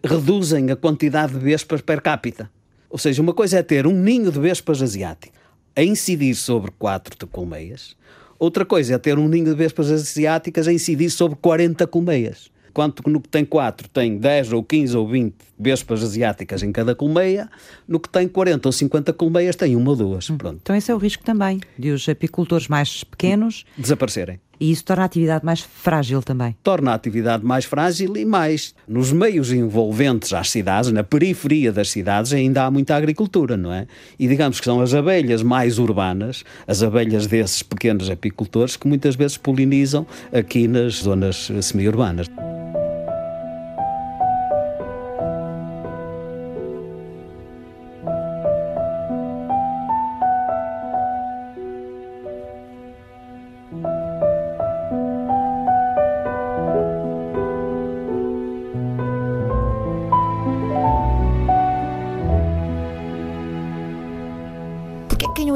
[0.04, 2.50] reduzem a quantidade de vespas per capita.
[2.90, 5.40] Ou seja, uma coisa é ter um ninho de vespas asiáticas
[5.74, 7.96] a incidir sobre quatro de colmeias,
[8.38, 12.50] outra coisa é ter um ninho de vespas asiáticas a incidir sobre 40 colmeias.
[12.72, 16.94] Quanto no que tem 4 tem 10 ou 15 ou 20 vespas asiáticas em cada
[16.94, 17.48] colmeia,
[17.86, 20.28] no que tem 40 ou 50 colmeias tem uma ou duas.
[20.28, 20.36] Hum.
[20.36, 20.58] Pronto.
[20.62, 24.40] Então esse é o risco também, de os apicultores mais pequenos desaparecerem.
[24.62, 26.56] E isso torna a atividade mais frágil também.
[26.62, 28.76] Torna a atividade mais frágil e mais.
[28.86, 33.88] Nos meios envolventes às cidades, na periferia das cidades, ainda há muita agricultura, não é?
[34.16, 39.16] E digamos que são as abelhas mais urbanas, as abelhas desses pequenos apicultores, que muitas
[39.16, 42.28] vezes polinizam aqui nas zonas semi-urbanas.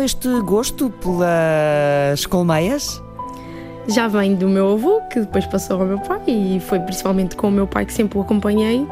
[0.06, 3.02] Este gosto pelas colmeias?
[3.88, 7.48] Já vem do meu avô, que depois passou ao meu pai, e foi principalmente com
[7.48, 8.86] o meu pai que sempre o acompanhei.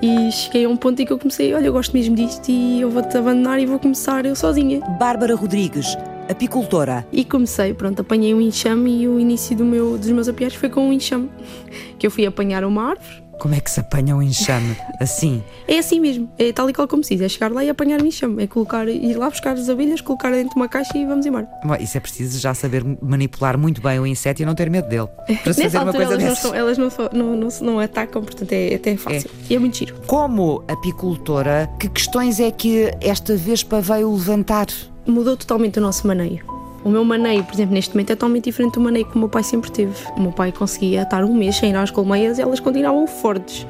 [0.00, 2.80] E cheguei a um ponto em que eu comecei: olha, eu gosto mesmo disto e
[2.80, 4.80] eu vou-te abandonar e vou começar eu sozinha.
[4.98, 5.94] Bárbara Rodrigues,
[6.28, 7.06] apicultora.
[7.12, 10.70] E comecei, pronto, apanhei um enxame e o início do meu, dos meus apiários foi
[10.70, 11.30] com um enxame.
[11.98, 15.42] Que eu fui apanhar uma árvore como é que se apanha um enxame assim?
[15.68, 18.00] É assim mesmo, é tal e qual como se diz, é chegar lá e apanhar
[18.00, 21.04] um enxame, é colocar, ir lá buscar as abelhas, colocar dentro de uma caixa e
[21.04, 21.48] vamos embora.
[21.64, 24.88] Bom, isso é preciso já saber manipular muito bem o inseto e não ter medo
[24.88, 25.08] dele.
[25.42, 28.52] Para se fazer uma coisa elas, não, são, elas não, não, não, não, atacam, portanto
[28.52, 29.30] é, é até fácil.
[29.30, 29.52] É.
[29.52, 29.94] E é muito giro.
[30.06, 34.66] Como apicultora, que questões é que esta vespa veio levantar?
[35.06, 36.65] Mudou totalmente o nosso maneio.
[36.84, 39.28] O meu maneio, por exemplo, neste momento é totalmente diferente do maneio que o meu
[39.28, 39.94] pai sempre teve.
[40.16, 43.66] O meu pai conseguia estar um mês sem ir às colmeias e elas continuavam fortes.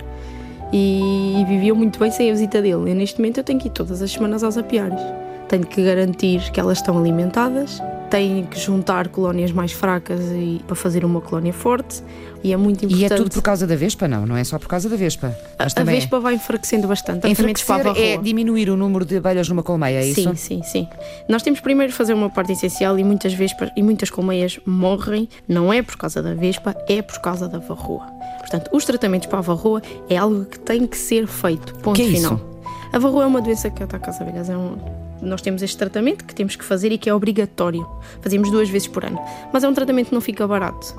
[0.72, 2.90] E viviam muito bem sem a visita dele.
[2.90, 5.00] E neste momento eu tenho que ir todas as semanas aos apiários.
[5.48, 7.80] Tenho que garantir que elas estão alimentadas,
[8.10, 12.02] têm que juntar colónias mais fracas e, para fazer uma colónia forte
[12.42, 13.02] e é muito importante.
[13.02, 14.06] E é tudo por causa da vespa?
[14.06, 15.36] Não, não é só por causa da vespa.
[15.58, 16.20] Mas a, a vespa é...
[16.20, 17.26] vai enfraquecendo bastante.
[17.28, 20.36] Enfraquecer é diminuir o número de abelhas numa colmeia, é sim, isso?
[20.36, 20.88] Sim, sim, sim.
[21.28, 25.28] Nós temos primeiro de fazer uma parte essencial e muitas vespas e muitas colmeias morrem,
[25.48, 28.06] não é por causa da vespa, é por causa da varroa.
[28.38, 31.74] Portanto, os tratamentos para a varroa é algo que tem que ser feito.
[31.76, 32.34] Ponto que é final.
[32.34, 32.56] Isso?
[32.92, 34.48] A varroa é uma doença que ataca as abelhas.
[34.48, 34.78] É um,
[35.22, 37.86] nós temos este tratamento que temos que fazer e que é obrigatório.
[38.20, 39.18] Fazemos duas vezes por ano.
[39.52, 40.94] Mas é um tratamento que não fica barato.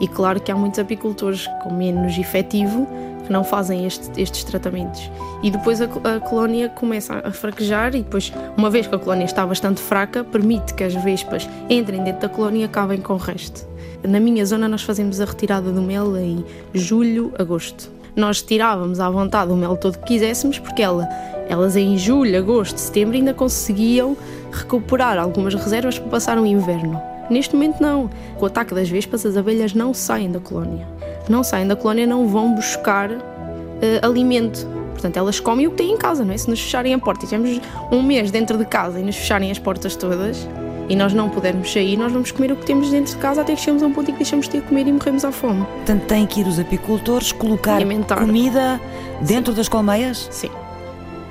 [0.00, 2.86] E claro que há muitos apicultores com menos efetivo
[3.26, 5.10] que não fazem este, estes tratamentos.
[5.42, 9.24] E depois a, a, colónia começa a fraquejar e depois, uma vez que a colónia
[9.24, 13.18] está bastante fraca, permite que as vespas entrem dentro da colónia e acabem com o
[13.18, 13.68] resto.
[14.02, 17.99] Na minha zona nós fazemos a retirada do mel em julho, agosto.
[18.16, 21.08] Nós tirávamos à vontade o mel todo que quiséssemos porque ela
[21.50, 24.16] elas em julho, agosto, setembro ainda conseguiam
[24.52, 27.02] recuperar algumas reservas para passar o inverno.
[27.28, 28.08] Neste momento não.
[28.36, 30.86] Com o ataque das vespas, as abelhas não saem da colónia.
[31.28, 33.20] Não saem da colónia, não vão buscar uh,
[34.00, 34.64] alimento.
[34.92, 36.36] Portanto, elas comem o que têm em casa, não é?
[36.36, 39.50] Se nos fecharem a porta e tivermos um mês dentro de casa e nos fecharem
[39.50, 40.46] as portas todas
[40.90, 43.54] e nós não pudermos sair, nós vamos comer o que temos dentro de casa até
[43.54, 45.64] que chegamos a um ponto em que deixamos de ter comer e morremos à fome.
[45.64, 48.18] Portanto, têm que ir os apicultores colocar Alimentar.
[48.18, 48.80] comida
[49.20, 49.56] dentro Sim.
[49.58, 50.28] das colmeias?
[50.32, 50.50] Sim.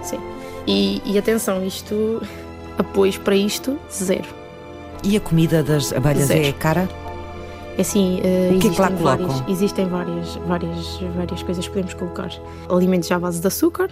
[0.01, 0.17] Sim.
[0.65, 2.21] E, e atenção, isto,
[2.79, 4.29] apoios para isto, zero.
[5.03, 6.45] E a comida das abelhas zero.
[6.45, 6.87] é cara?
[7.77, 11.93] É assim, uh, existem, que é que várias, existem várias, várias, várias coisas que podemos
[11.93, 12.29] colocar.
[12.69, 13.89] Alimentos à base de açúcar,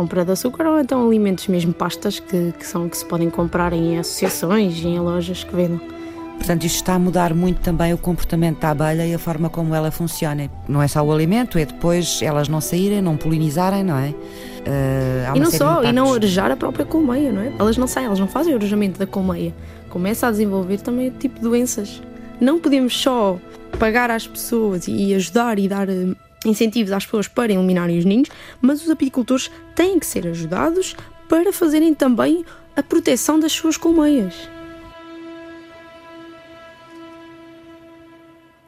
[0.00, 3.74] compra de açúcar, ou então alimentos mesmo pastas que, que, são, que se podem comprar
[3.74, 5.78] em associações e em lojas que vendam.
[6.38, 9.74] Portanto, isto está a mudar muito também o comportamento da abelha e a forma como
[9.74, 10.50] ela funciona.
[10.66, 14.08] Não é só o alimento, é depois elas não saírem, não polinizarem, não é?
[14.08, 17.52] Uh, e não só, e não arejar a própria colmeia, não é?
[17.58, 19.52] Elas não saem, elas não fazem o arejamento da colmeia.
[19.90, 22.00] Começa a desenvolver também tipo de doenças.
[22.40, 23.36] Não podemos só
[23.78, 28.28] pagar às pessoas e ajudar e dar eh, incentivos às pessoas para eliminarem os ninhos,
[28.60, 30.96] mas os apicultores têm que ser ajudados
[31.28, 32.44] para fazerem também
[32.76, 34.34] a proteção das suas colmeias.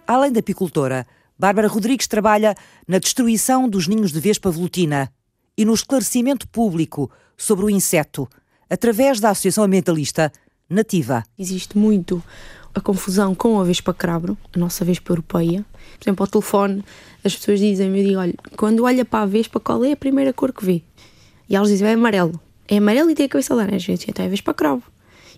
[0.06, 1.06] Além da apicultora,
[1.38, 2.54] Bárbara Rodrigues trabalha
[2.87, 5.11] na destruição dos ninhos de vespa velutina
[5.56, 8.28] e no esclarecimento público sobre o inseto,
[8.68, 10.31] através da Associação Ambientalista
[10.68, 11.25] Nativa.
[11.38, 12.23] Existe muito
[12.75, 15.64] a confusão com a Vespa Crabro, a nossa Vespa europeia.
[15.98, 16.85] Por exemplo, ao telefone,
[17.24, 20.33] as pessoas dizem-me, eu digo, olha, quando olha para a Vespa, qual é a primeira
[20.33, 20.83] cor que vê?
[21.48, 22.40] E elas dizem, é amarelo.
[22.68, 23.92] É amarelo e tem a cabeça laranja.
[23.92, 24.85] Eu digo, então é Vespa Crabro.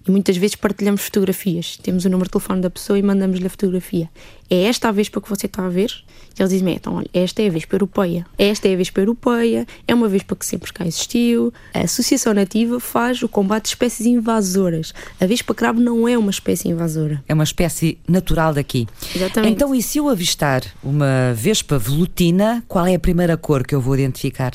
[0.06, 1.76] E muitas vezes partilhamos fotografias.
[1.76, 4.08] Temos o número de telefone da pessoa e mandamos-lhe a fotografia.
[4.50, 5.90] É esta a Vespa que você está a ver?
[6.38, 8.26] E eles dizem: então, olha, esta é a Vespa Europeia.
[8.36, 11.52] Esta é a Vespa Europeia, é uma Vespa que sempre cá existiu.
[11.72, 14.92] A Associação Nativa faz o combate de espécies invasoras.
[15.20, 17.22] A Vespa Cravo não é uma espécie invasora.
[17.28, 18.86] É uma espécie natural daqui.
[19.14, 19.52] Exatamente.
[19.54, 23.80] Então, e se eu avistar uma Vespa velutina, qual é a primeira cor que eu
[23.80, 24.52] vou identificar?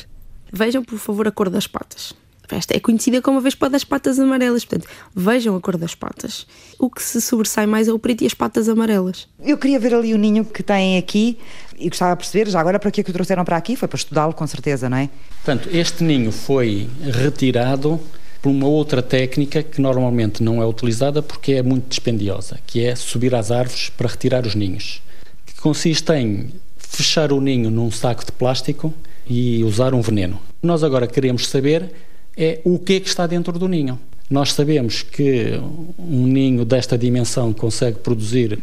[0.51, 2.13] Vejam, por favor, a cor das patas.
[2.51, 6.47] Esta é conhecida como a Vespa das patas amarelas, portanto, vejam a cor das patas.
[6.77, 9.27] O que se sobressai mais é o preto e as patas amarelas.
[9.43, 11.37] Eu queria ver ali o ninho que têm aqui
[11.77, 13.75] e gostava de perceber, já agora, para que é que o trouxeram para aqui?
[13.75, 15.09] Foi para estudá-lo, com certeza, não é?
[15.43, 17.99] Portanto, este ninho foi retirado
[18.41, 22.95] por uma outra técnica que normalmente não é utilizada porque é muito dispendiosa, que é
[22.95, 25.01] subir às árvores para retirar os ninhos.
[25.45, 28.93] Que consiste em fechar o ninho num saco de plástico
[29.27, 30.39] e usar um veneno.
[30.61, 31.91] Nós agora queremos saber
[32.39, 33.99] é o que é que está dentro do ninho.
[34.29, 35.59] Nós sabemos que
[35.97, 38.59] um ninho desta dimensão consegue produzir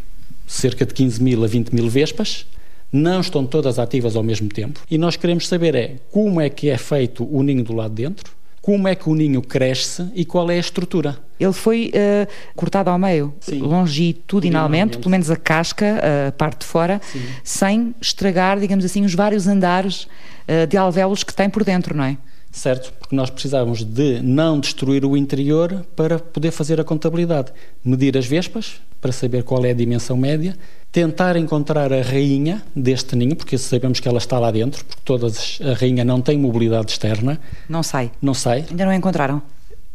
[0.46, 2.46] cerca de 15 mil a 20 mil vespas,
[2.90, 6.70] não estão todas ativas ao mesmo tempo, e nós queremos saber é como é que
[6.70, 10.24] é feito o ninho do lado de dentro, como é que o ninho cresce e
[10.24, 11.18] qual é a estrutura.
[11.38, 13.60] Ele foi uh, cortado ao meio, Sim.
[13.60, 17.22] longitudinalmente, pelo menos a casca, a parte de fora, Sim.
[17.44, 20.04] sem estragar, digamos assim, os vários andares
[20.48, 22.16] uh, de alvéolos que tem por dentro, não é?
[22.56, 22.92] Certo?
[22.98, 27.52] Porque nós precisávamos de não destruir o interior para poder fazer a contabilidade.
[27.84, 30.56] Medir as vespas, para saber qual é a dimensão média,
[30.90, 35.58] tentar encontrar a rainha deste ninho, porque sabemos que ela está lá dentro, porque todas,
[35.60, 37.38] a rainha não tem mobilidade externa.
[37.68, 38.10] Não sai.
[38.22, 38.64] Não sai.
[38.70, 39.42] Ainda não a encontraram?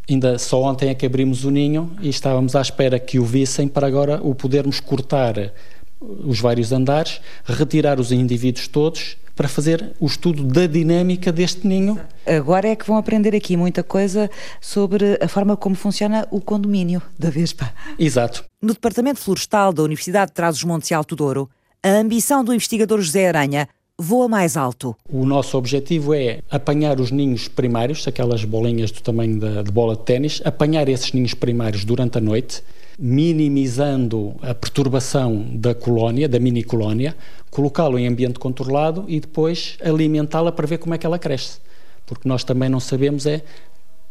[0.07, 3.67] Ainda só ontem é que abrimos o ninho e estávamos à espera que o vissem
[3.67, 5.51] para agora o podermos cortar
[5.99, 11.99] os vários andares, retirar os indivíduos todos para fazer o estudo da dinâmica deste ninho.
[12.25, 14.29] Agora é que vão aprender aqui muita coisa
[14.59, 17.71] sobre a forma como funciona o condomínio da Vespa.
[17.97, 18.43] Exato.
[18.61, 21.49] No Departamento Florestal da Universidade de Trás-os-Montes e Alto Douro,
[21.83, 23.67] a ambição do investigador José Aranha
[23.97, 24.95] voa mais alto.
[25.09, 29.95] O nosso objetivo é apanhar os ninhos primários, aquelas bolinhas do tamanho de, de bola
[29.95, 32.63] de ténis, apanhar esses ninhos primários durante a noite
[33.01, 37.17] minimizando a perturbação da colónia, da mini colónia,
[37.49, 41.57] colocá-lo em ambiente controlado e depois alimentá-la para ver como é que ela cresce.
[42.05, 43.41] Porque nós também não sabemos é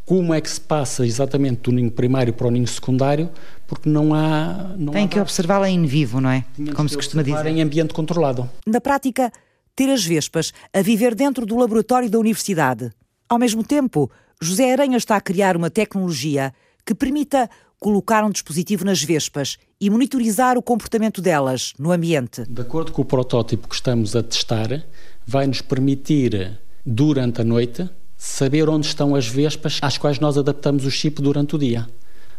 [0.05, 3.31] como é que se passa exatamente do ninho primário para o ninho secundário,
[3.69, 4.75] porque não há.
[4.77, 6.45] Não Tem há que observá-la em vivo, não é?
[6.57, 7.47] Tínhamos como se costuma dizer.
[7.47, 8.51] em ambiente controlado.
[8.67, 9.31] Na prática,
[9.77, 12.91] ter as vespas a viver dentro do laboratório da universidade.
[13.29, 14.11] Ao mesmo tempo,
[14.43, 16.53] José Aranha está a criar uma tecnologia
[16.91, 22.43] que permita colocar um dispositivo nas vespas e monitorizar o comportamento delas no ambiente.
[22.49, 24.85] De acordo com o protótipo que estamos a testar,
[25.25, 30.85] vai nos permitir, durante a noite, saber onde estão as vespas às quais nós adaptamos
[30.85, 31.89] o chip durante o dia.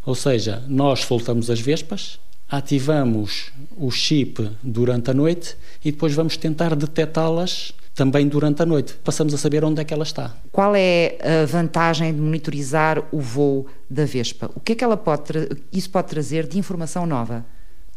[0.06, 6.36] Ou seja, nós soltamos as vespas, ativamos o chip durante a noite e depois vamos
[6.36, 8.94] tentar detectá-las também durante a noite.
[9.04, 10.36] Passamos a saber onde é que ela está.
[10.52, 14.50] Qual é a vantagem de monitorizar o voo da Vespa?
[14.56, 17.46] O que é que ela pode isso pode trazer de informação nova?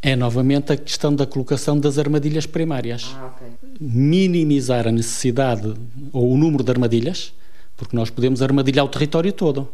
[0.03, 3.17] É novamente a questão da colocação das armadilhas primárias.
[3.17, 3.49] Ah, okay.
[3.81, 5.75] Minimizar a necessidade
[6.13, 7.33] ou o número de armadilhas,
[7.77, 9.69] porque nós podemos armadilhar o território todo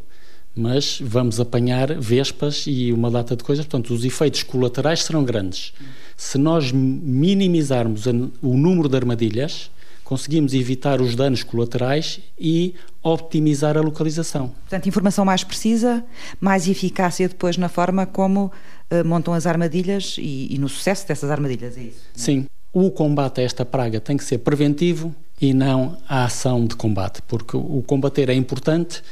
[0.54, 5.72] mas vamos apanhar vespas e uma data de coisas, portanto, os efeitos colaterais serão grandes.
[6.16, 9.70] Se nós minimizarmos o número de armadilhas,
[10.10, 14.48] conseguimos evitar os danos colaterais e optimizar a localização.
[14.48, 16.04] Portanto, informação mais precisa,
[16.40, 18.46] mais eficácia depois na forma como
[18.90, 22.00] uh, montam as armadilhas e, e, no sucesso dessas armadilhas, é isso?
[22.12, 22.18] É?
[22.18, 22.46] Sim.
[22.72, 27.22] O combate a esta praga tem que ser preventivo e não a ação de combate,
[27.28, 29.04] porque o combater é importante,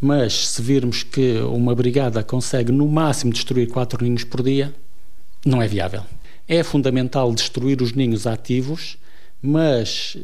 [0.00, 4.74] mas se virmos que uma brigada consegue no máximo destruir quatro ninhos por dia,
[5.46, 6.02] não é viável.
[6.48, 8.98] É fundamental destruir os ninhos ativos
[9.42, 10.16] mas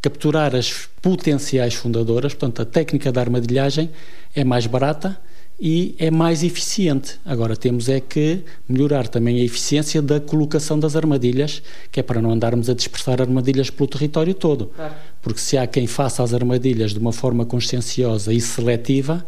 [0.00, 3.90] capturar as potenciais fundadoras, portanto, a técnica da armadilhagem
[4.34, 5.18] é mais barata
[5.60, 7.20] e é mais eficiente.
[7.24, 12.20] Agora temos é que melhorar também a eficiência da colocação das armadilhas, que é para
[12.20, 14.66] não andarmos a dispersar armadilhas pelo território todo.
[14.74, 14.94] Claro.
[15.22, 19.24] Porque se há quem faça as armadilhas de uma forma conscienciosa e seletiva,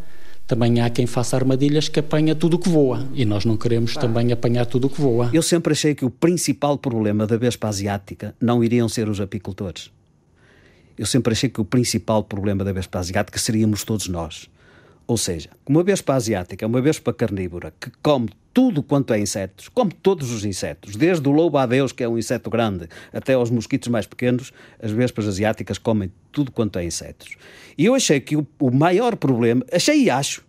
[0.46, 3.94] também há quem faça armadilhas que apanha tudo o que voa e nós não queremos
[3.94, 5.30] também apanhar tudo o que voa.
[5.32, 9.90] Eu sempre achei que o principal problema da Vespa Asiática não iriam ser os apicultores.
[10.96, 14.48] Eu sempre achei que o principal problema da Vespa Asiática seríamos todos nós.
[15.06, 19.90] Ou seja, uma vespa asiática uma vespa carnívora que come tudo quanto é insetos, come
[19.90, 24.06] todos os insetos, desde o lobo-adeus, que é um inseto grande, até aos mosquitos mais
[24.06, 27.36] pequenos, as vespas asiáticas comem tudo quanto é insetos.
[27.76, 30.44] E eu achei que o, o maior problema, achei e acho,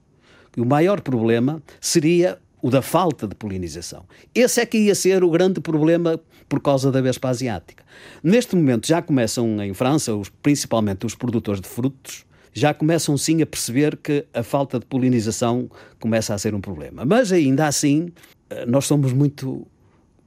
[0.52, 4.06] que o maior problema seria o da falta de polinização.
[4.34, 7.84] Esse é que ia ser o grande problema por causa da vespa asiática.
[8.24, 12.26] Neste momento já começam em França, os, principalmente os produtores de frutos,
[12.56, 17.04] já começam sim a perceber que a falta de polinização começa a ser um problema.
[17.04, 18.14] Mas ainda assim,
[18.50, 19.68] eh, nós somos muito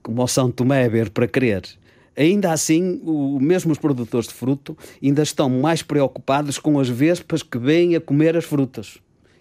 [0.02, 1.62] como o São Tomé ver para crer.
[2.14, 7.42] Ainda assim, o, mesmo os produtores de fruto ainda estão mais preocupados com as vespas
[7.42, 8.98] que vêm a comer as frutas.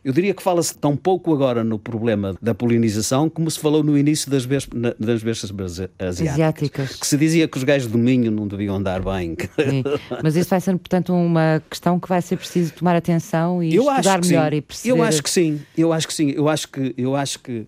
[0.08, 3.98] Eu diria que fala-se tão pouco agora no problema da polinização como se falou no
[3.98, 5.52] início das, vespas, das vespas
[6.00, 6.96] asiáticas, asiáticas.
[6.96, 9.36] Que se dizia que os gajos do Minho não deviam andar bem.
[9.60, 9.84] Sim.
[10.24, 13.84] Mas isso vai ser, portanto, uma questão que vai ser preciso tomar atenção e eu
[13.92, 14.58] estudar melhor sim.
[14.58, 14.98] e perceber.
[14.98, 16.30] Eu acho que sim, eu acho que sim.
[16.30, 17.68] Eu acho que, eu acho que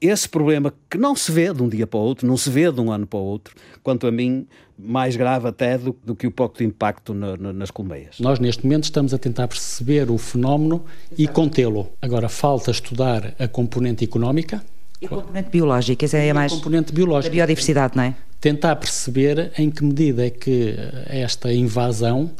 [0.00, 2.72] esse problema que não se vê de um dia para o outro, não se vê
[2.72, 4.46] de um ano para o outro, quanto a mim,
[4.78, 8.18] mais grave até do, do que o pouco de impacto na, na, nas colmeias.
[8.18, 11.22] Nós, neste momento, estamos a tentar perceber o fenómeno Exato.
[11.22, 11.90] e contê-lo.
[12.00, 14.64] Agora, falta estudar a componente económica.
[15.02, 16.52] E a componente biológica, essa é a mais.
[16.52, 17.30] A componente biológica.
[17.30, 18.14] Da biodiversidade, não é?
[18.40, 20.74] Tentar perceber em que medida é que
[21.08, 22.30] esta invasão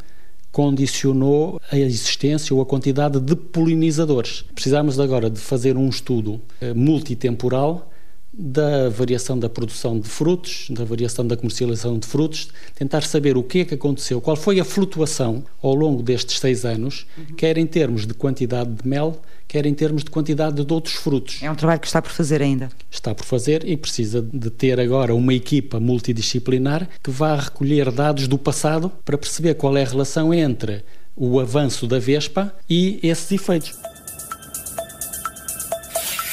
[0.52, 4.44] condicionou a existência ou a quantidade de polinizadores.
[4.54, 7.89] Precisamos agora de fazer um estudo eh, multitemporal
[8.32, 13.42] da variação da produção de frutos, da variação da comercialização de frutos, tentar saber o
[13.42, 17.34] que é que aconteceu, qual foi a flutuação ao longo destes seis anos, uhum.
[17.36, 21.42] quer em termos de quantidade de mel, quer em termos de quantidade de outros frutos.
[21.42, 22.70] É um trabalho que está por fazer ainda.
[22.88, 28.28] Está por fazer e precisa de ter agora uma equipa multidisciplinar que vá recolher dados
[28.28, 30.84] do passado para perceber qual é a relação entre
[31.16, 33.74] o avanço da Vespa e esses efeitos.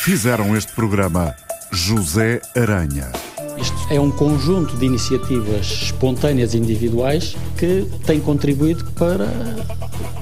[0.03, 1.35] Fizeram este programa
[1.71, 3.11] José Aranha.
[3.57, 9.27] Isto é um conjunto de iniciativas espontâneas e individuais que têm contribuído para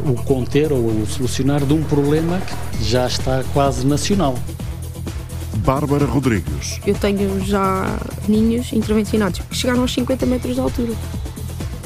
[0.06, 4.36] o conter ou o solucionar de um problema que já está quase nacional.
[5.58, 6.80] Bárbara Rodrigues.
[6.86, 10.94] Eu tenho já ninhos intervencionados que chegaram aos 50 metros de altura.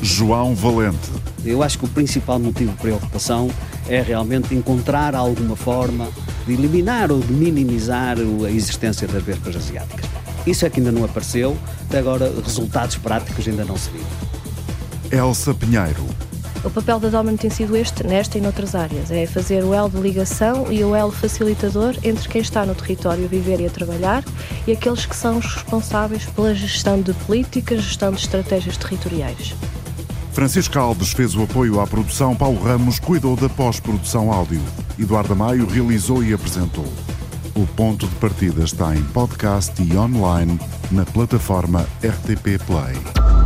[0.02, 1.12] João Valente.
[1.46, 3.50] Eu acho que o principal motivo de preocupação
[3.90, 6.08] é realmente encontrar alguma forma
[6.46, 10.06] de eliminar ou de minimizar a existência das vespas asiáticas.
[10.46, 15.26] Isso é que ainda não apareceu, até agora resultados práticos ainda não se viram.
[15.26, 16.06] Elsa Pinheiro.
[16.64, 19.90] O papel da Dolman tem sido este, nesta e noutras áreas, é fazer o elo
[19.90, 23.70] de ligação e o elo facilitador entre quem está no território a viver e a
[23.70, 24.26] trabalhar
[24.68, 29.56] e aqueles que são os responsáveis pela gestão de políticas, gestão de estratégias territoriais.
[30.40, 34.62] Francisco Alves fez o apoio à produção, Paulo Ramos cuidou da pós-produção áudio.
[34.98, 36.88] Eduardo Maio realizou e apresentou.
[37.54, 40.58] O ponto de partida está em podcast e online
[40.92, 43.39] na plataforma RTP Play.